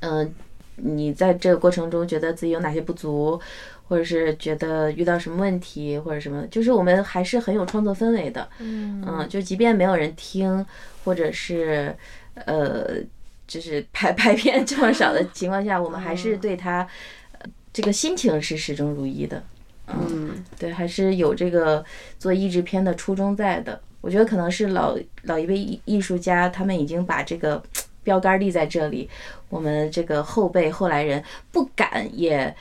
[0.00, 0.32] 嗯、
[0.76, 3.40] 你在这个过程中觉得自己有哪些不足，
[3.88, 8.46] 或者是觉得遇到什么问题，或者什么，就是我们还是很有创作氛围的。
[8.58, 10.64] 嗯就即便没有人听，
[11.04, 11.94] 或者是
[12.44, 12.96] 呃，
[13.46, 16.86] 就是拍 拍片这么少的情况下，我们还是对他、
[17.32, 17.40] 呃
[17.72, 19.42] 这个心情是始终如一的。
[19.88, 21.84] 嗯对，还是有这个
[22.18, 23.80] 做译制片的初衷在的。
[24.00, 27.62] 我觉得可能是老老一辈艺艺术家，他们已经把这个
[28.02, 29.08] 标杆立在这里，
[29.48, 32.54] 我们这个后辈后来人不敢也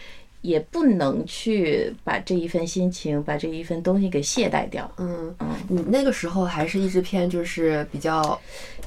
[0.47, 4.89] 也不能去把这一份心情，把这一份东西给懈怠掉。
[4.97, 8.39] 嗯嗯，你那个时候还是译制片，就是比较火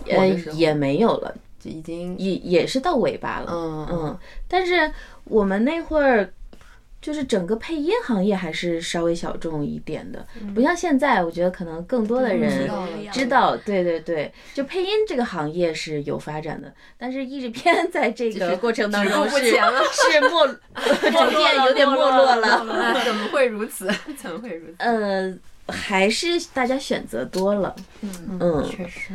[0.09, 3.53] 呃也没有了，就已经也也是到尾巴了。
[3.53, 4.19] 嗯嗯，
[4.49, 4.91] 但是
[5.25, 6.33] 我们那会儿
[7.01, 12.51] 就是整个配音行业还是稍微小众一点的，不像现在，我觉得可能更多的人
[13.11, 22.49] 知道，对对对，就配音这个行业是有发展的，但是译制片 在这个过程当中是 是没逐渐 有点没落了。
[22.59, 23.91] 啊怎么会如此？
[24.17, 24.75] 怎么会如此？
[24.79, 25.35] 呃，
[25.69, 29.13] 还是大家选择多了，嗯确实，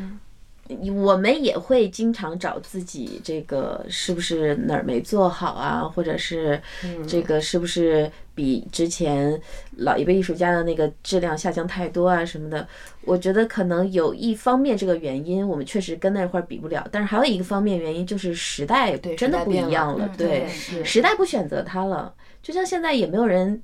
[0.96, 6.60] 我们也会经常找自己这个是不是哪儿没做好啊，或者是
[7.08, 9.40] 这个是不是比之前
[9.78, 12.68] 老一辈艺术家的那个质量下降太多啊什么的。
[13.04, 23.62] 我觉得可能有一方面这个原因，我们确实跟那会儿比不了，但是还有一个方面原因就是时代真的不一样了，嗯对对，时代不选择它了，就像现在也没有人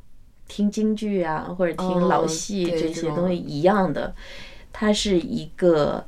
[0.48, 4.14] 听京剧啊，或者听嗯老戏这些东西一样的，
[4.72, 6.06] 它是一个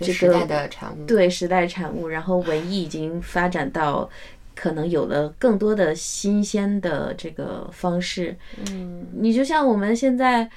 [0.00, 1.04] 这个时代的产物。
[1.06, 4.08] 对时代产物，然后文艺已经发展到
[4.54, 8.36] 可能有了更多的新鲜的这个方式。
[8.70, 10.48] 嗯，你就像我们现在。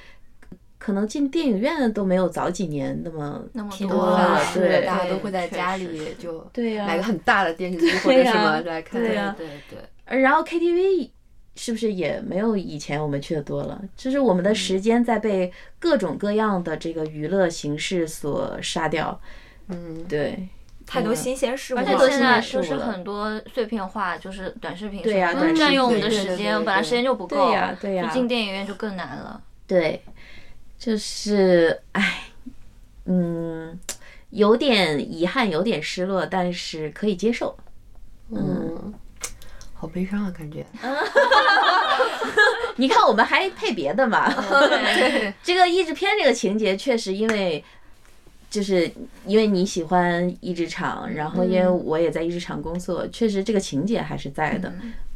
[0.84, 9.00] 可能进电影院都没有早几年那么那么多了，对大家都会在家里就对呀买个很大的电视机或者什么来看。
[9.00, 11.08] 对呀对对，呃然后 KTV
[11.54, 13.80] 是不是也没有以前我们去的多了？
[13.96, 19.20] 就是我们的时间在被各种各样的这个娱乐形式所杀掉。
[19.68, 20.48] 嗯，对，
[20.86, 29.40] 太多新鲜事物了，而且太多新现在就是很多碎片化，就是短视频对呀占用我们的时间，本来时间就不够，对呀对呀就进电影院就更难了。
[29.66, 30.02] 对，
[30.78, 32.24] 就是唉，
[33.04, 33.78] 嗯，
[34.30, 37.56] 有点遗憾，有点失落，但是可以接受。
[38.30, 38.92] 嗯，
[39.82, 40.64] 好悲伤啊，感觉。
[42.76, 44.32] 你看，我们还配别的嘛？
[44.32, 47.64] 对， 这个译制片这个情节确实因为。
[48.48, 48.92] 就是
[49.24, 54.70] 因为你喜欢译制厂，然后因为我也在译制厂工作，确实这个情节还是在的，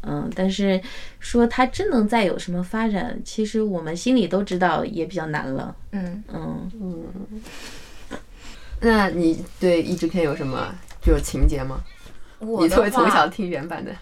[0.05, 0.81] 嗯，但是
[1.21, 7.05] 说它真能再有什么发展，其实我们心里都知道也比较难了，嗯，嗯，
[8.81, 11.79] 那你对译制片有什么就是情节吗？
[12.41, 13.95] 你作为从小听原版的，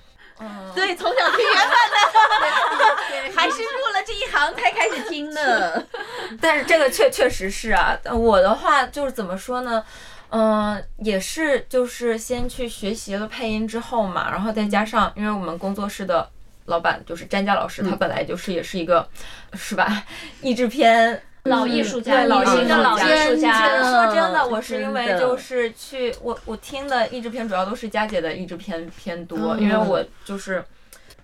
[0.75, 5.87] 对，从小听原版的，还是入了这一行才开始听的。
[6.41, 9.85] 但是这个确确实是啊，呃我的话就是怎么说呢？
[10.31, 16.29] 嗯、也是就是先去学习了配音之后嘛，然后再加上因为我们工作室的
[16.65, 19.09] 老板就是詹佳老师，他本来就是也是一个
[19.53, 20.05] 是吧
[20.41, 21.23] 译制片。
[21.45, 30.65] 老艺术家，对老新的老艺术家，说真的，我是因为就是去我我听的译制片主要都是佳姐的译制片偏多，因为我就是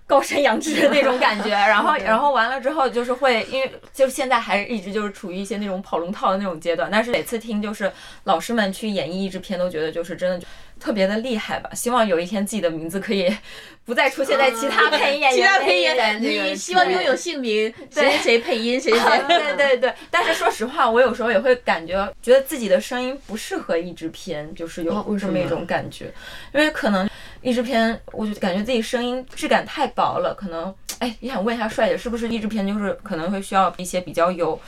[0.05, 7.91] 高山仰止的那种感觉，然后然后完了之后就是会，因为就是现在还是一直就是处于一些那种跑龙套的那种阶段，但是每次听就是
[8.25, 10.45] 老师们去演绎译制片都觉得就是真的
[10.81, 13.31] 特别的厉害吧，希望有一天自己的名字可以
[13.85, 19.23] 不再出现在其他配音演员其他配音演员，你希望拥有姓名，谁谁谁配音，谁 谁谁。
[19.27, 26.11] 对对对，但是说实话，我有时候也会感觉，觉得自己的声音不适合译制片，就是有这么一种感觉，
[26.53, 27.07] 因为可能
[27.41, 34.59] 译制片，我就感觉自己声音质感太薄了，可能，哎，也想问一下帅姐，是不是译制片就是可能会需要一些比较有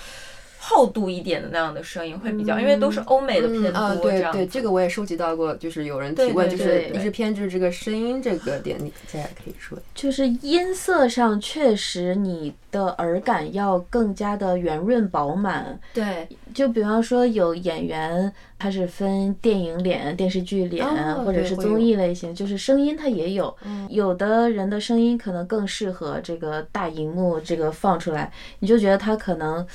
[0.65, 4.31] 厚度一点的那样的声音会比较，因为都是欧美的偏嗯啊，多这样。
[4.31, 9.77] 对对，这个我也收集到过，就是有人提问，就是对对译制片就是这个声音这个点，你现在可以说。
[9.93, 15.77] 就是音色上，确实你的耳感要更加的圆润饱满。
[15.93, 23.53] 对就比方说，有演员他是分电影脸、电视剧脸，哦或者是综艺类型，就是声音他也有。
[23.65, 29.67] 嗯有的人的声音可能更适合这个大荧幕这个放出来，你就觉得他可能。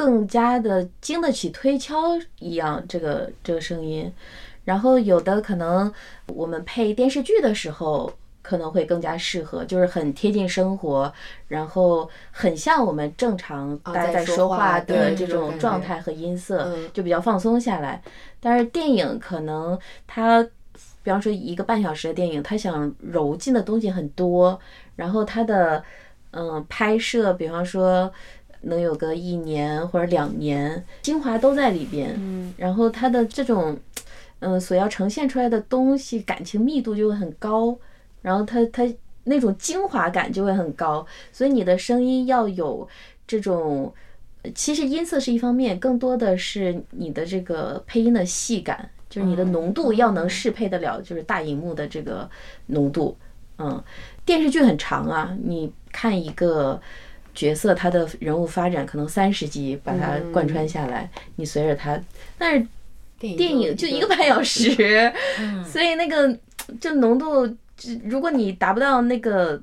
[0.00, 4.10] 更加的经得起推敲一样，这个这个声音。
[4.64, 5.92] 然后有的可能
[6.28, 11.12] 我们配电视剧的时候可能会更加适合，就是很贴近生活，
[11.48, 18.02] 然后很像我们正常大家在说话的这这种状态和音色嗯，就比较放松下来。
[18.40, 20.42] 但是电影可能它，
[21.02, 24.58] 比方说一个半小时的电影，它想揉进的东西很多，
[24.96, 25.84] 然后它的
[26.30, 28.10] 嗯拍摄，比方说
[28.62, 32.14] 能有个一年或者两年，精华都在里边。
[32.18, 33.78] 嗯，然后它的这种
[34.40, 37.76] 嗯所要呈现出来的东西，感情密度就会很高，
[38.22, 38.82] 然后它它
[39.24, 42.88] 那种精华感就会很高，所以你的声音要有
[43.26, 43.92] 这种。
[44.42, 52.26] 呃其实音色是一方面，更多的是你的这个配音的细感，就是你的浓度要能适配得了，就是大荧幕的这个
[52.68, 53.14] 浓度。
[53.58, 53.84] 嗯，
[54.24, 56.80] 电视剧很长啊，你看一个
[57.34, 61.98] 角色他的人物发展可能三十集把它贯穿下来，你随着他，
[62.36, 62.66] 但是
[63.18, 66.36] 电影就一个半小时，嗯所以那个
[66.80, 69.60] 就浓度，就如果你达不到那个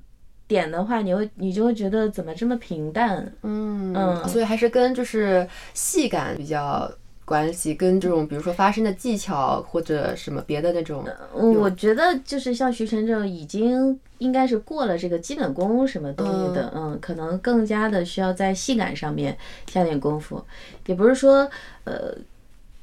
[0.48, 3.32] 点的话，你会你就会觉得怎么这么平淡？
[3.44, 6.90] 嗯嗯所以还是跟就是戏感比较
[7.28, 11.04] 关系，跟这种比如说发声的技巧或者什么别的那种。
[11.36, 20.42] 嗯，我觉得就是像徐晨这种已经应该是过了这个基本功什么东西的，嗯，可能更加的需要在戏感上面下点功夫，
[20.86, 21.50] 也不是说
[21.84, 22.16] 呃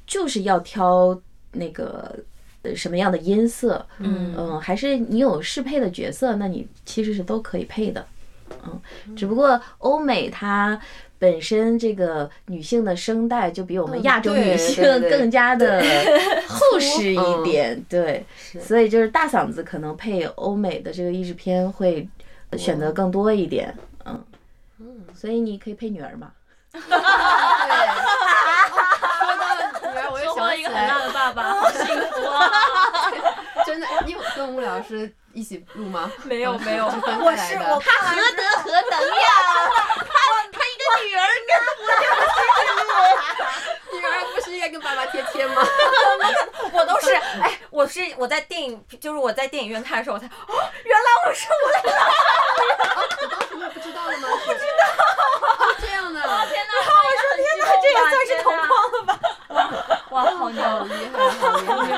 [0.05, 1.19] 就是要挑
[1.53, 2.15] 那个。
[2.61, 8.03] 呃什么样的音色，嗯嗯，还是你有适配的角色，那你其实是都可以配的，
[8.65, 8.81] 嗯，
[9.15, 10.81] 只不过欧美它
[11.17, 15.81] 本身这个女性的声带就比我们嗯亚洲女性更加的
[16.47, 17.43] 厚实一嗯。
[17.43, 18.25] 点，对，
[18.61, 22.07] 所以就是大嗓子可能配欧美的这个译制片会
[22.57, 24.23] 选择更多一点，嗯，
[25.13, 26.31] 所以你可以配女儿嘛，
[26.71, 26.81] 对，
[29.19, 29.55] 说到
[29.91, 32.51] 女儿，我又想起来一个很大，的爸爸，好幸福啊！
[33.65, 36.11] 真的，你有跟吴老师一起录吗？
[36.25, 39.27] 没有没有，我是我看完何德何能呀？
[40.95, 43.03] 他他一个女儿
[43.91, 45.61] 女儿不是应该跟爸爸贴贴吗？
[46.71, 51.77] 我都是哎，我是我在电影就是我在电影院看的时候，我才 哦，原来我是我的
[53.21, 54.27] 我当时你不知道了吗？
[54.45, 54.65] 不知道，
[55.79, 56.71] 这样的，天哪，
[57.03, 59.09] 我说天哪，这也算是同框了吧？
[60.11, 60.61] 哇，好牛！
[60.63, 61.15] 好厉害，
[61.65, 61.97] 好厉害。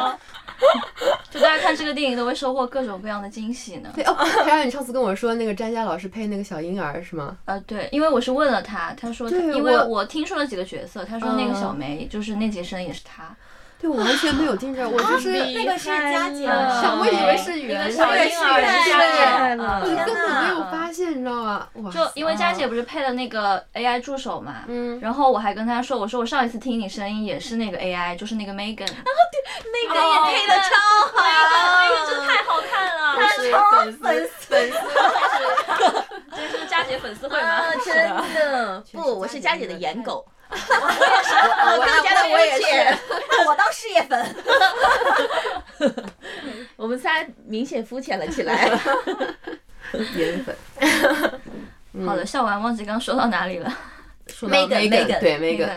[1.29, 3.89] 就大家看这个电影都会收获各种各样的惊喜呢。
[3.93, 7.37] 对哦，还有你上次跟我说那个詹佳老师配那个小婴儿是吗？
[7.45, 13.35] 呃，对，因为我是问了他，他说他，因为我我听说了几个角色，他说那个小嗯梅就是那节声也是他，
[13.79, 21.67] 对，我完全没有听着，我就是那个是佳姐，我以为是一原个小婴儿我也是原是来佳姐，我嗯根本没有发现，你知道吗？
[21.93, 29.11] 就因为佳姐不是配了那个 AI 助手嘛，嗯，然后我还跟她说，我说我上一次听你声音也是那个 AI，就是那个 Megan，然后
[29.71, 30.69] Megan 也配的超
[31.05, 33.97] 好那个真的太好看了，是粉丝
[34.47, 34.77] 粉丝
[36.35, 37.47] 这是佳姐粉丝会吗？
[37.47, 42.63] 啊，真的不，我是佳姐佳姐的颜狗，我更加的我也是，
[43.47, 44.35] 我当事业粉，
[46.77, 48.69] 我们仨明显肤浅了起来。
[50.15, 50.55] 颜粉。
[52.05, 53.73] 好的，笑完忘记刚刚说到哪里了。
[54.27, 55.69] 说到 Megan，Megan，对那 Megan，个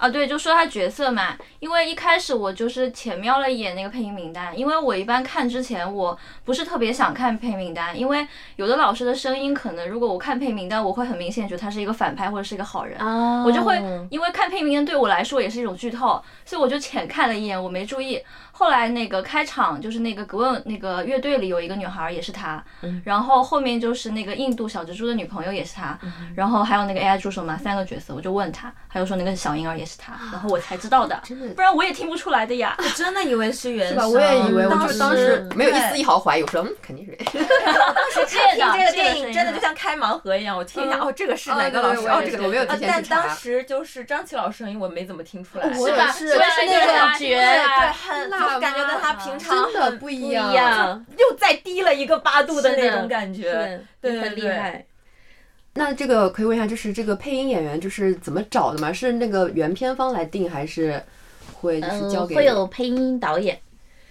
[0.00, 8.26] 啊，对，就说他角色嘛，因为一开始我就是浅瞄了一眼那个配音名单，因为我一般看之前我不是特别想看配音名单，因为
[8.56, 12.98] 有的老师的声音可能如果我看配音名单，我会很明显觉得他是一个反派或者是一个好人。
[12.98, 13.76] 啊我就会
[14.10, 18.22] 因为看配音名单对我来说也是一种剧透，所以我就浅看了一眼，我没注意。
[18.60, 22.62] 后来那个开场就是那个格温那个乐队里有一个女孩也是她，
[23.04, 25.98] 然后后面就是那个印度小蜘蛛的女朋友也是她，
[26.36, 32.76] 然后还有那个 AI 助手嘛，三个角色，我就问他，他就说那个小婴儿也是他，然后我才知道的，真的不然我也听不出来的呀。
[32.76, 34.06] 我真的以为是原声，是吧？
[34.06, 37.16] 我也以为，我就当时没有一丝一毫怀疑，我说嗯，肯定是。
[38.12, 42.06] 是听这个电影真的就像开盲盒一样，我听一下，哦，这个是哪个老师？
[42.08, 43.16] 哦，这个我没有呃提前去查。
[43.16, 46.12] 但当时就是张琪老师声音，我没怎么听出来，是吧？
[46.12, 51.04] 是是就是那个那个感觉对，很辣就感觉跟他平常真的很不一样。
[51.16, 53.52] 又再低了一个八度的那种感觉。
[54.00, 54.86] 对对很厉对害。
[55.74, 58.92] 那这个可以问一下，就是这个配音演员就是怎么找的吗？
[58.92, 61.00] 是那个原片方来定，还是
[61.54, 62.34] 会就是交嗯，给？
[62.34, 63.58] 会有配音导演。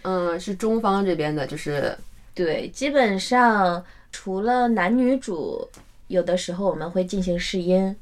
[0.04, 1.94] 嗯，是中方这边的，就是
[2.34, 3.84] 对，基本上
[4.14, 5.70] 除了男女主，
[6.08, 7.94] 有的时候我们会进行试音，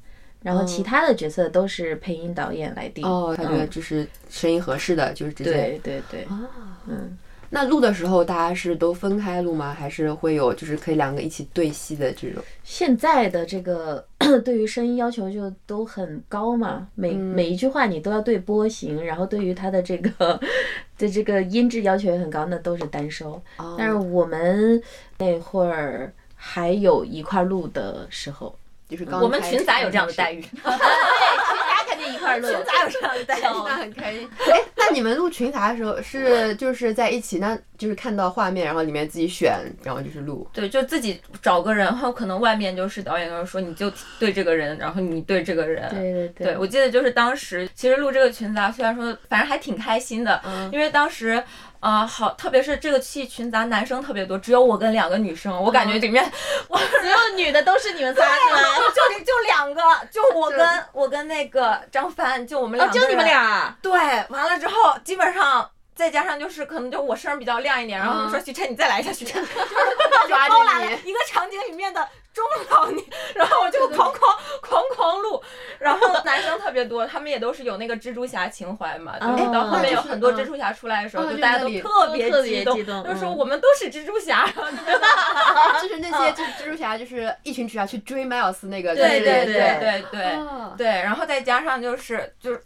[0.48, 3.06] 然后其他的角色都是配音导演来定。
[3.06, 5.52] 哦，他觉得嗯就是声音合适的，就是直接。
[5.52, 6.40] 对对对，啊，
[6.88, 7.18] 嗯，
[7.50, 9.74] 那录的时候大家是都分开录吗？
[9.78, 12.42] 还是会有就是可以两个一起对戏的这种？
[12.64, 14.08] 现在的这个
[14.46, 20.40] 对于声音要求就都很高嘛，每每一句话你都要对波形，然后对于它的这个
[20.98, 23.42] 对这个音质要求也很高，那都是单收。
[23.78, 24.82] 但是我们
[25.18, 28.56] 那会儿还有一块录的时候，
[28.88, 32.48] 就是刚我们群杂有这样的待遇，对，群杂肯定一块录。
[32.48, 33.42] 群杂有这样的待遇。
[33.44, 34.30] 那很开心。
[34.52, 40.48] 哎，那你们录群杂的时候是就是在一起，那就是看到画面，然后里面自己选，然后就是录。
[40.54, 45.90] 对，就自己找个人，然后可能外面就是导演就是说，你就对这个人，然后你对这个人。
[45.90, 51.44] 对对对，我记得就是当时其实录这个群杂，虽然说反正还挺开心的，嗯因为当时。
[51.80, 56.24] 呃，好，特别是这个戏群咱男生特别多，只有我跟两个女生，我感觉里面、
[56.68, 58.62] 我所有女的都是你们仨是吗？
[58.96, 63.78] 就就两个，就我跟我跟那个张帆，就我们哦，两个人、就你们俩。
[63.82, 63.92] 对，
[64.30, 65.70] 完了之后基本上。
[65.98, 75.42] 再加上就是可能就我声比较亮一点，然后他们说徐晨你再来一下，徐晨 就是包揽了一个场景里面的中老年，然后我就狂狂狂狂录，
[75.80, 83.38] 然后男生特别多，他们也都是有那个蜘蛛侠情怀嘛，就是到后面有很多蜘蛛侠出来的时候，哦就大家都特别激动，就是说嗯。
[83.38, 84.46] 我们都是蜘蛛侠，
[85.82, 90.74] 就是那些就是蜘蛛侠，就是一群蜘蛛侠去追 Miles 那个，对对对对对哦。
[90.78, 92.62] 对，然后再加上就是就是。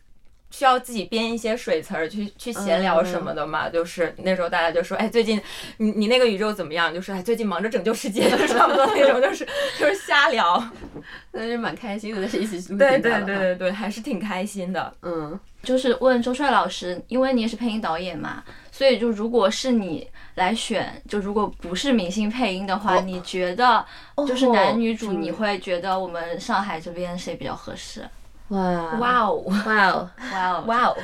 [0.52, 5.42] 需要自己编一些水词儿去去闲聊什么的嘛，就是那时候大家就说，哎，最近
[5.78, 6.94] 你你那个宇宙怎么样？
[6.94, 9.48] 就是哎，最近忙着拯救世界， 差不多那种，就是
[9.80, 10.64] 就是瞎聊。
[11.32, 14.94] 那是蛮开心的，但是一起录对对对对对，还是挺开心的。
[15.02, 23.86] 嗯，就是问周帅老师，因为你也是配音导演嘛，所以就如果是你来选，就如果不是明星配音的话，哦你觉得
[24.28, 28.06] 就是男女主，你会觉得我们上海这边谁比较合适？
[28.52, 28.98] 哇。
[29.00, 29.34] 哇哦。
[29.46, 30.98] 哇哦，哇哦，哇哦，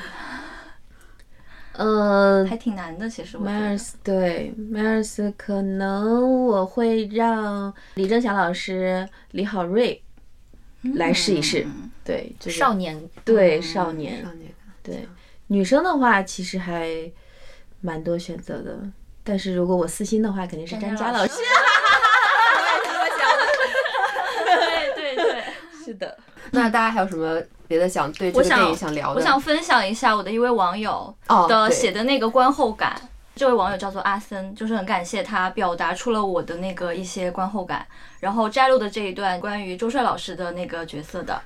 [1.73, 3.59] 呃还挺难的，其实我觉得。
[3.59, 10.01] ，Mars 对 Mars 可能我会让李正祥老师、李好瑞
[10.95, 11.63] 来试一试。
[11.65, 11.91] 嗯。
[12.03, 13.09] 对，就是少年。
[13.25, 14.23] 对少年。
[14.23, 15.07] 少年对。
[15.47, 16.89] 女生的话，其实还
[17.81, 18.79] 蛮多选择的。
[19.23, 21.33] 但是如果我私心的话，肯定是詹佳老师。
[24.45, 25.43] 对对 对，
[25.85, 26.17] 是的，
[26.51, 29.15] 那大家还有什么别的想对这我想个电影想聊的？
[29.15, 31.13] 我想分享一下我的一位网友
[31.47, 32.95] 的写的那个观后感。
[33.35, 37.85] 这位网友叫做阿森，就是很感谢他表达出了我的那个一些观后感，
[38.19, 41.39] 然后摘录的这一段关于周帅老师的那个角色的。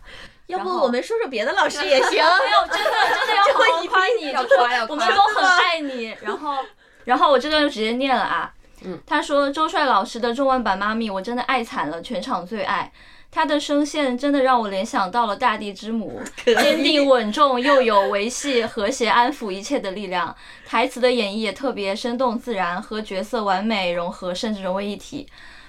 [0.47, 2.11] 要不我们说说别的老师也行。
[2.11, 6.15] 没有，真的真的要 好好夸你，要夸要夸我们都很爱你。
[6.21, 6.55] 然后，
[7.03, 8.49] 然后我这段就直接念了啊。
[8.83, 12.89] 嗯，他说周帅老师的中文版《妈咪》，我真的爱惨了，全场最爱。
[13.31, 20.35] 他的声线真的让我联想到了大地之母， 坚定稳重又有维系和谐安抚一切的力量。
[20.65, 25.25] 台词的演绎也特别生动自然，和角色完美融合，甚至融为一体。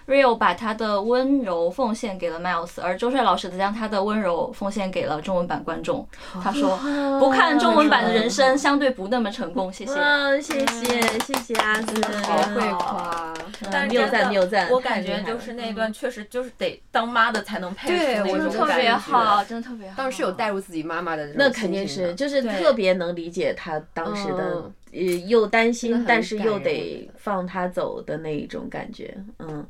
[0.06, 6.06] Rio 把他的温柔奉献给了 Miles，而周帅老师则将他的温柔奉献给了中文版观众。
[6.42, 6.78] 他说
[7.18, 9.94] ：“不看中文版的人生相对不那么成功。”谢谢。
[9.94, 12.52] 哇，谢谢谢谢阿紫，好。
[12.52, 14.68] 会夸，谬但是真的赞谬赞。
[14.70, 19.94] 我感觉就是那一段确实就是得当妈的才能配对我出那种觉得特别好，真的特别好。
[19.96, 29.66] 当时有带入自己妈妈的那肯定是，就是特别能理解他当时的嗯，呃，又担心，但是又得放他走的那一种感觉，嗯。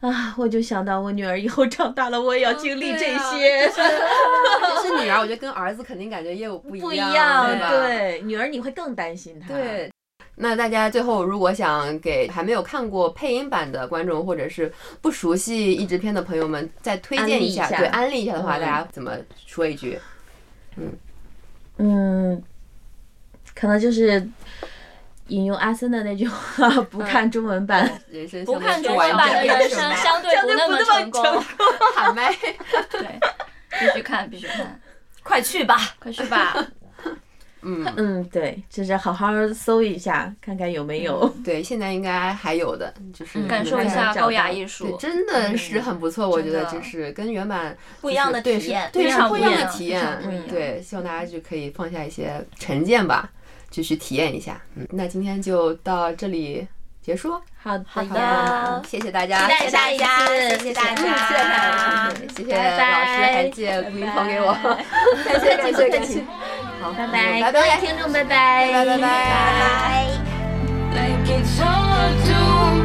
[0.00, 9.88] 啊，我就想到我女儿以后长大了，我也要经历这些，其实 女儿，我觉得跟儿子肯定感觉也有不一样不一一样，对女儿你会更担心她，对。
[10.34, 19.16] 那大家最后如果想给还没有看过配音版的观众，或者是不熟悉译制片的朋友们再推荐一下，一下对安利一下的话，嗯大家怎么
[19.46, 19.96] 说一句？
[20.76, 20.92] 嗯
[21.76, 22.42] 嗯，
[23.54, 24.26] 可能就是
[25.28, 31.22] 引用阿森的那句话：不看中文版， 人生不相对看中文版的人生相对不那么成功。
[31.96, 32.34] 喊麦。
[32.90, 33.20] 对，
[33.80, 34.80] 必须看，必须看，
[35.22, 35.78] 快去吧！
[35.98, 36.56] 快去吧。
[37.64, 41.32] 嗯，嗯，对，就是好好搜一下，看看有没有。
[41.44, 45.08] 对，现在应该还有的，就是嗯感受一下高雅艺术对，。
[45.08, 50.04] 真的是很不错，我觉得就是跟原版不一样的对体验是对非常是不一样的体验
[50.50, 53.30] 对，希望大家就可以放下一些成见吧，
[53.72, 54.60] 继续体验一下。
[54.76, 56.66] 嗯那今天就到这里
[57.00, 57.32] 结束。
[57.60, 57.84] 好的。
[57.88, 58.82] 好的。
[58.86, 64.52] 谢谢大家期待下一次谢谢大谢谢大谢谢老师还借录音棚给我。
[65.24, 66.22] 感 谢感谢感谢
[66.80, 67.40] 好拜拜。
[67.40, 67.80] 拜拜。
[67.80, 68.70] 听众拜拜。
[68.70, 70.06] 拜拜拜拜。
[70.94, 71.26] 拜拜
[72.76, 72.81] 拜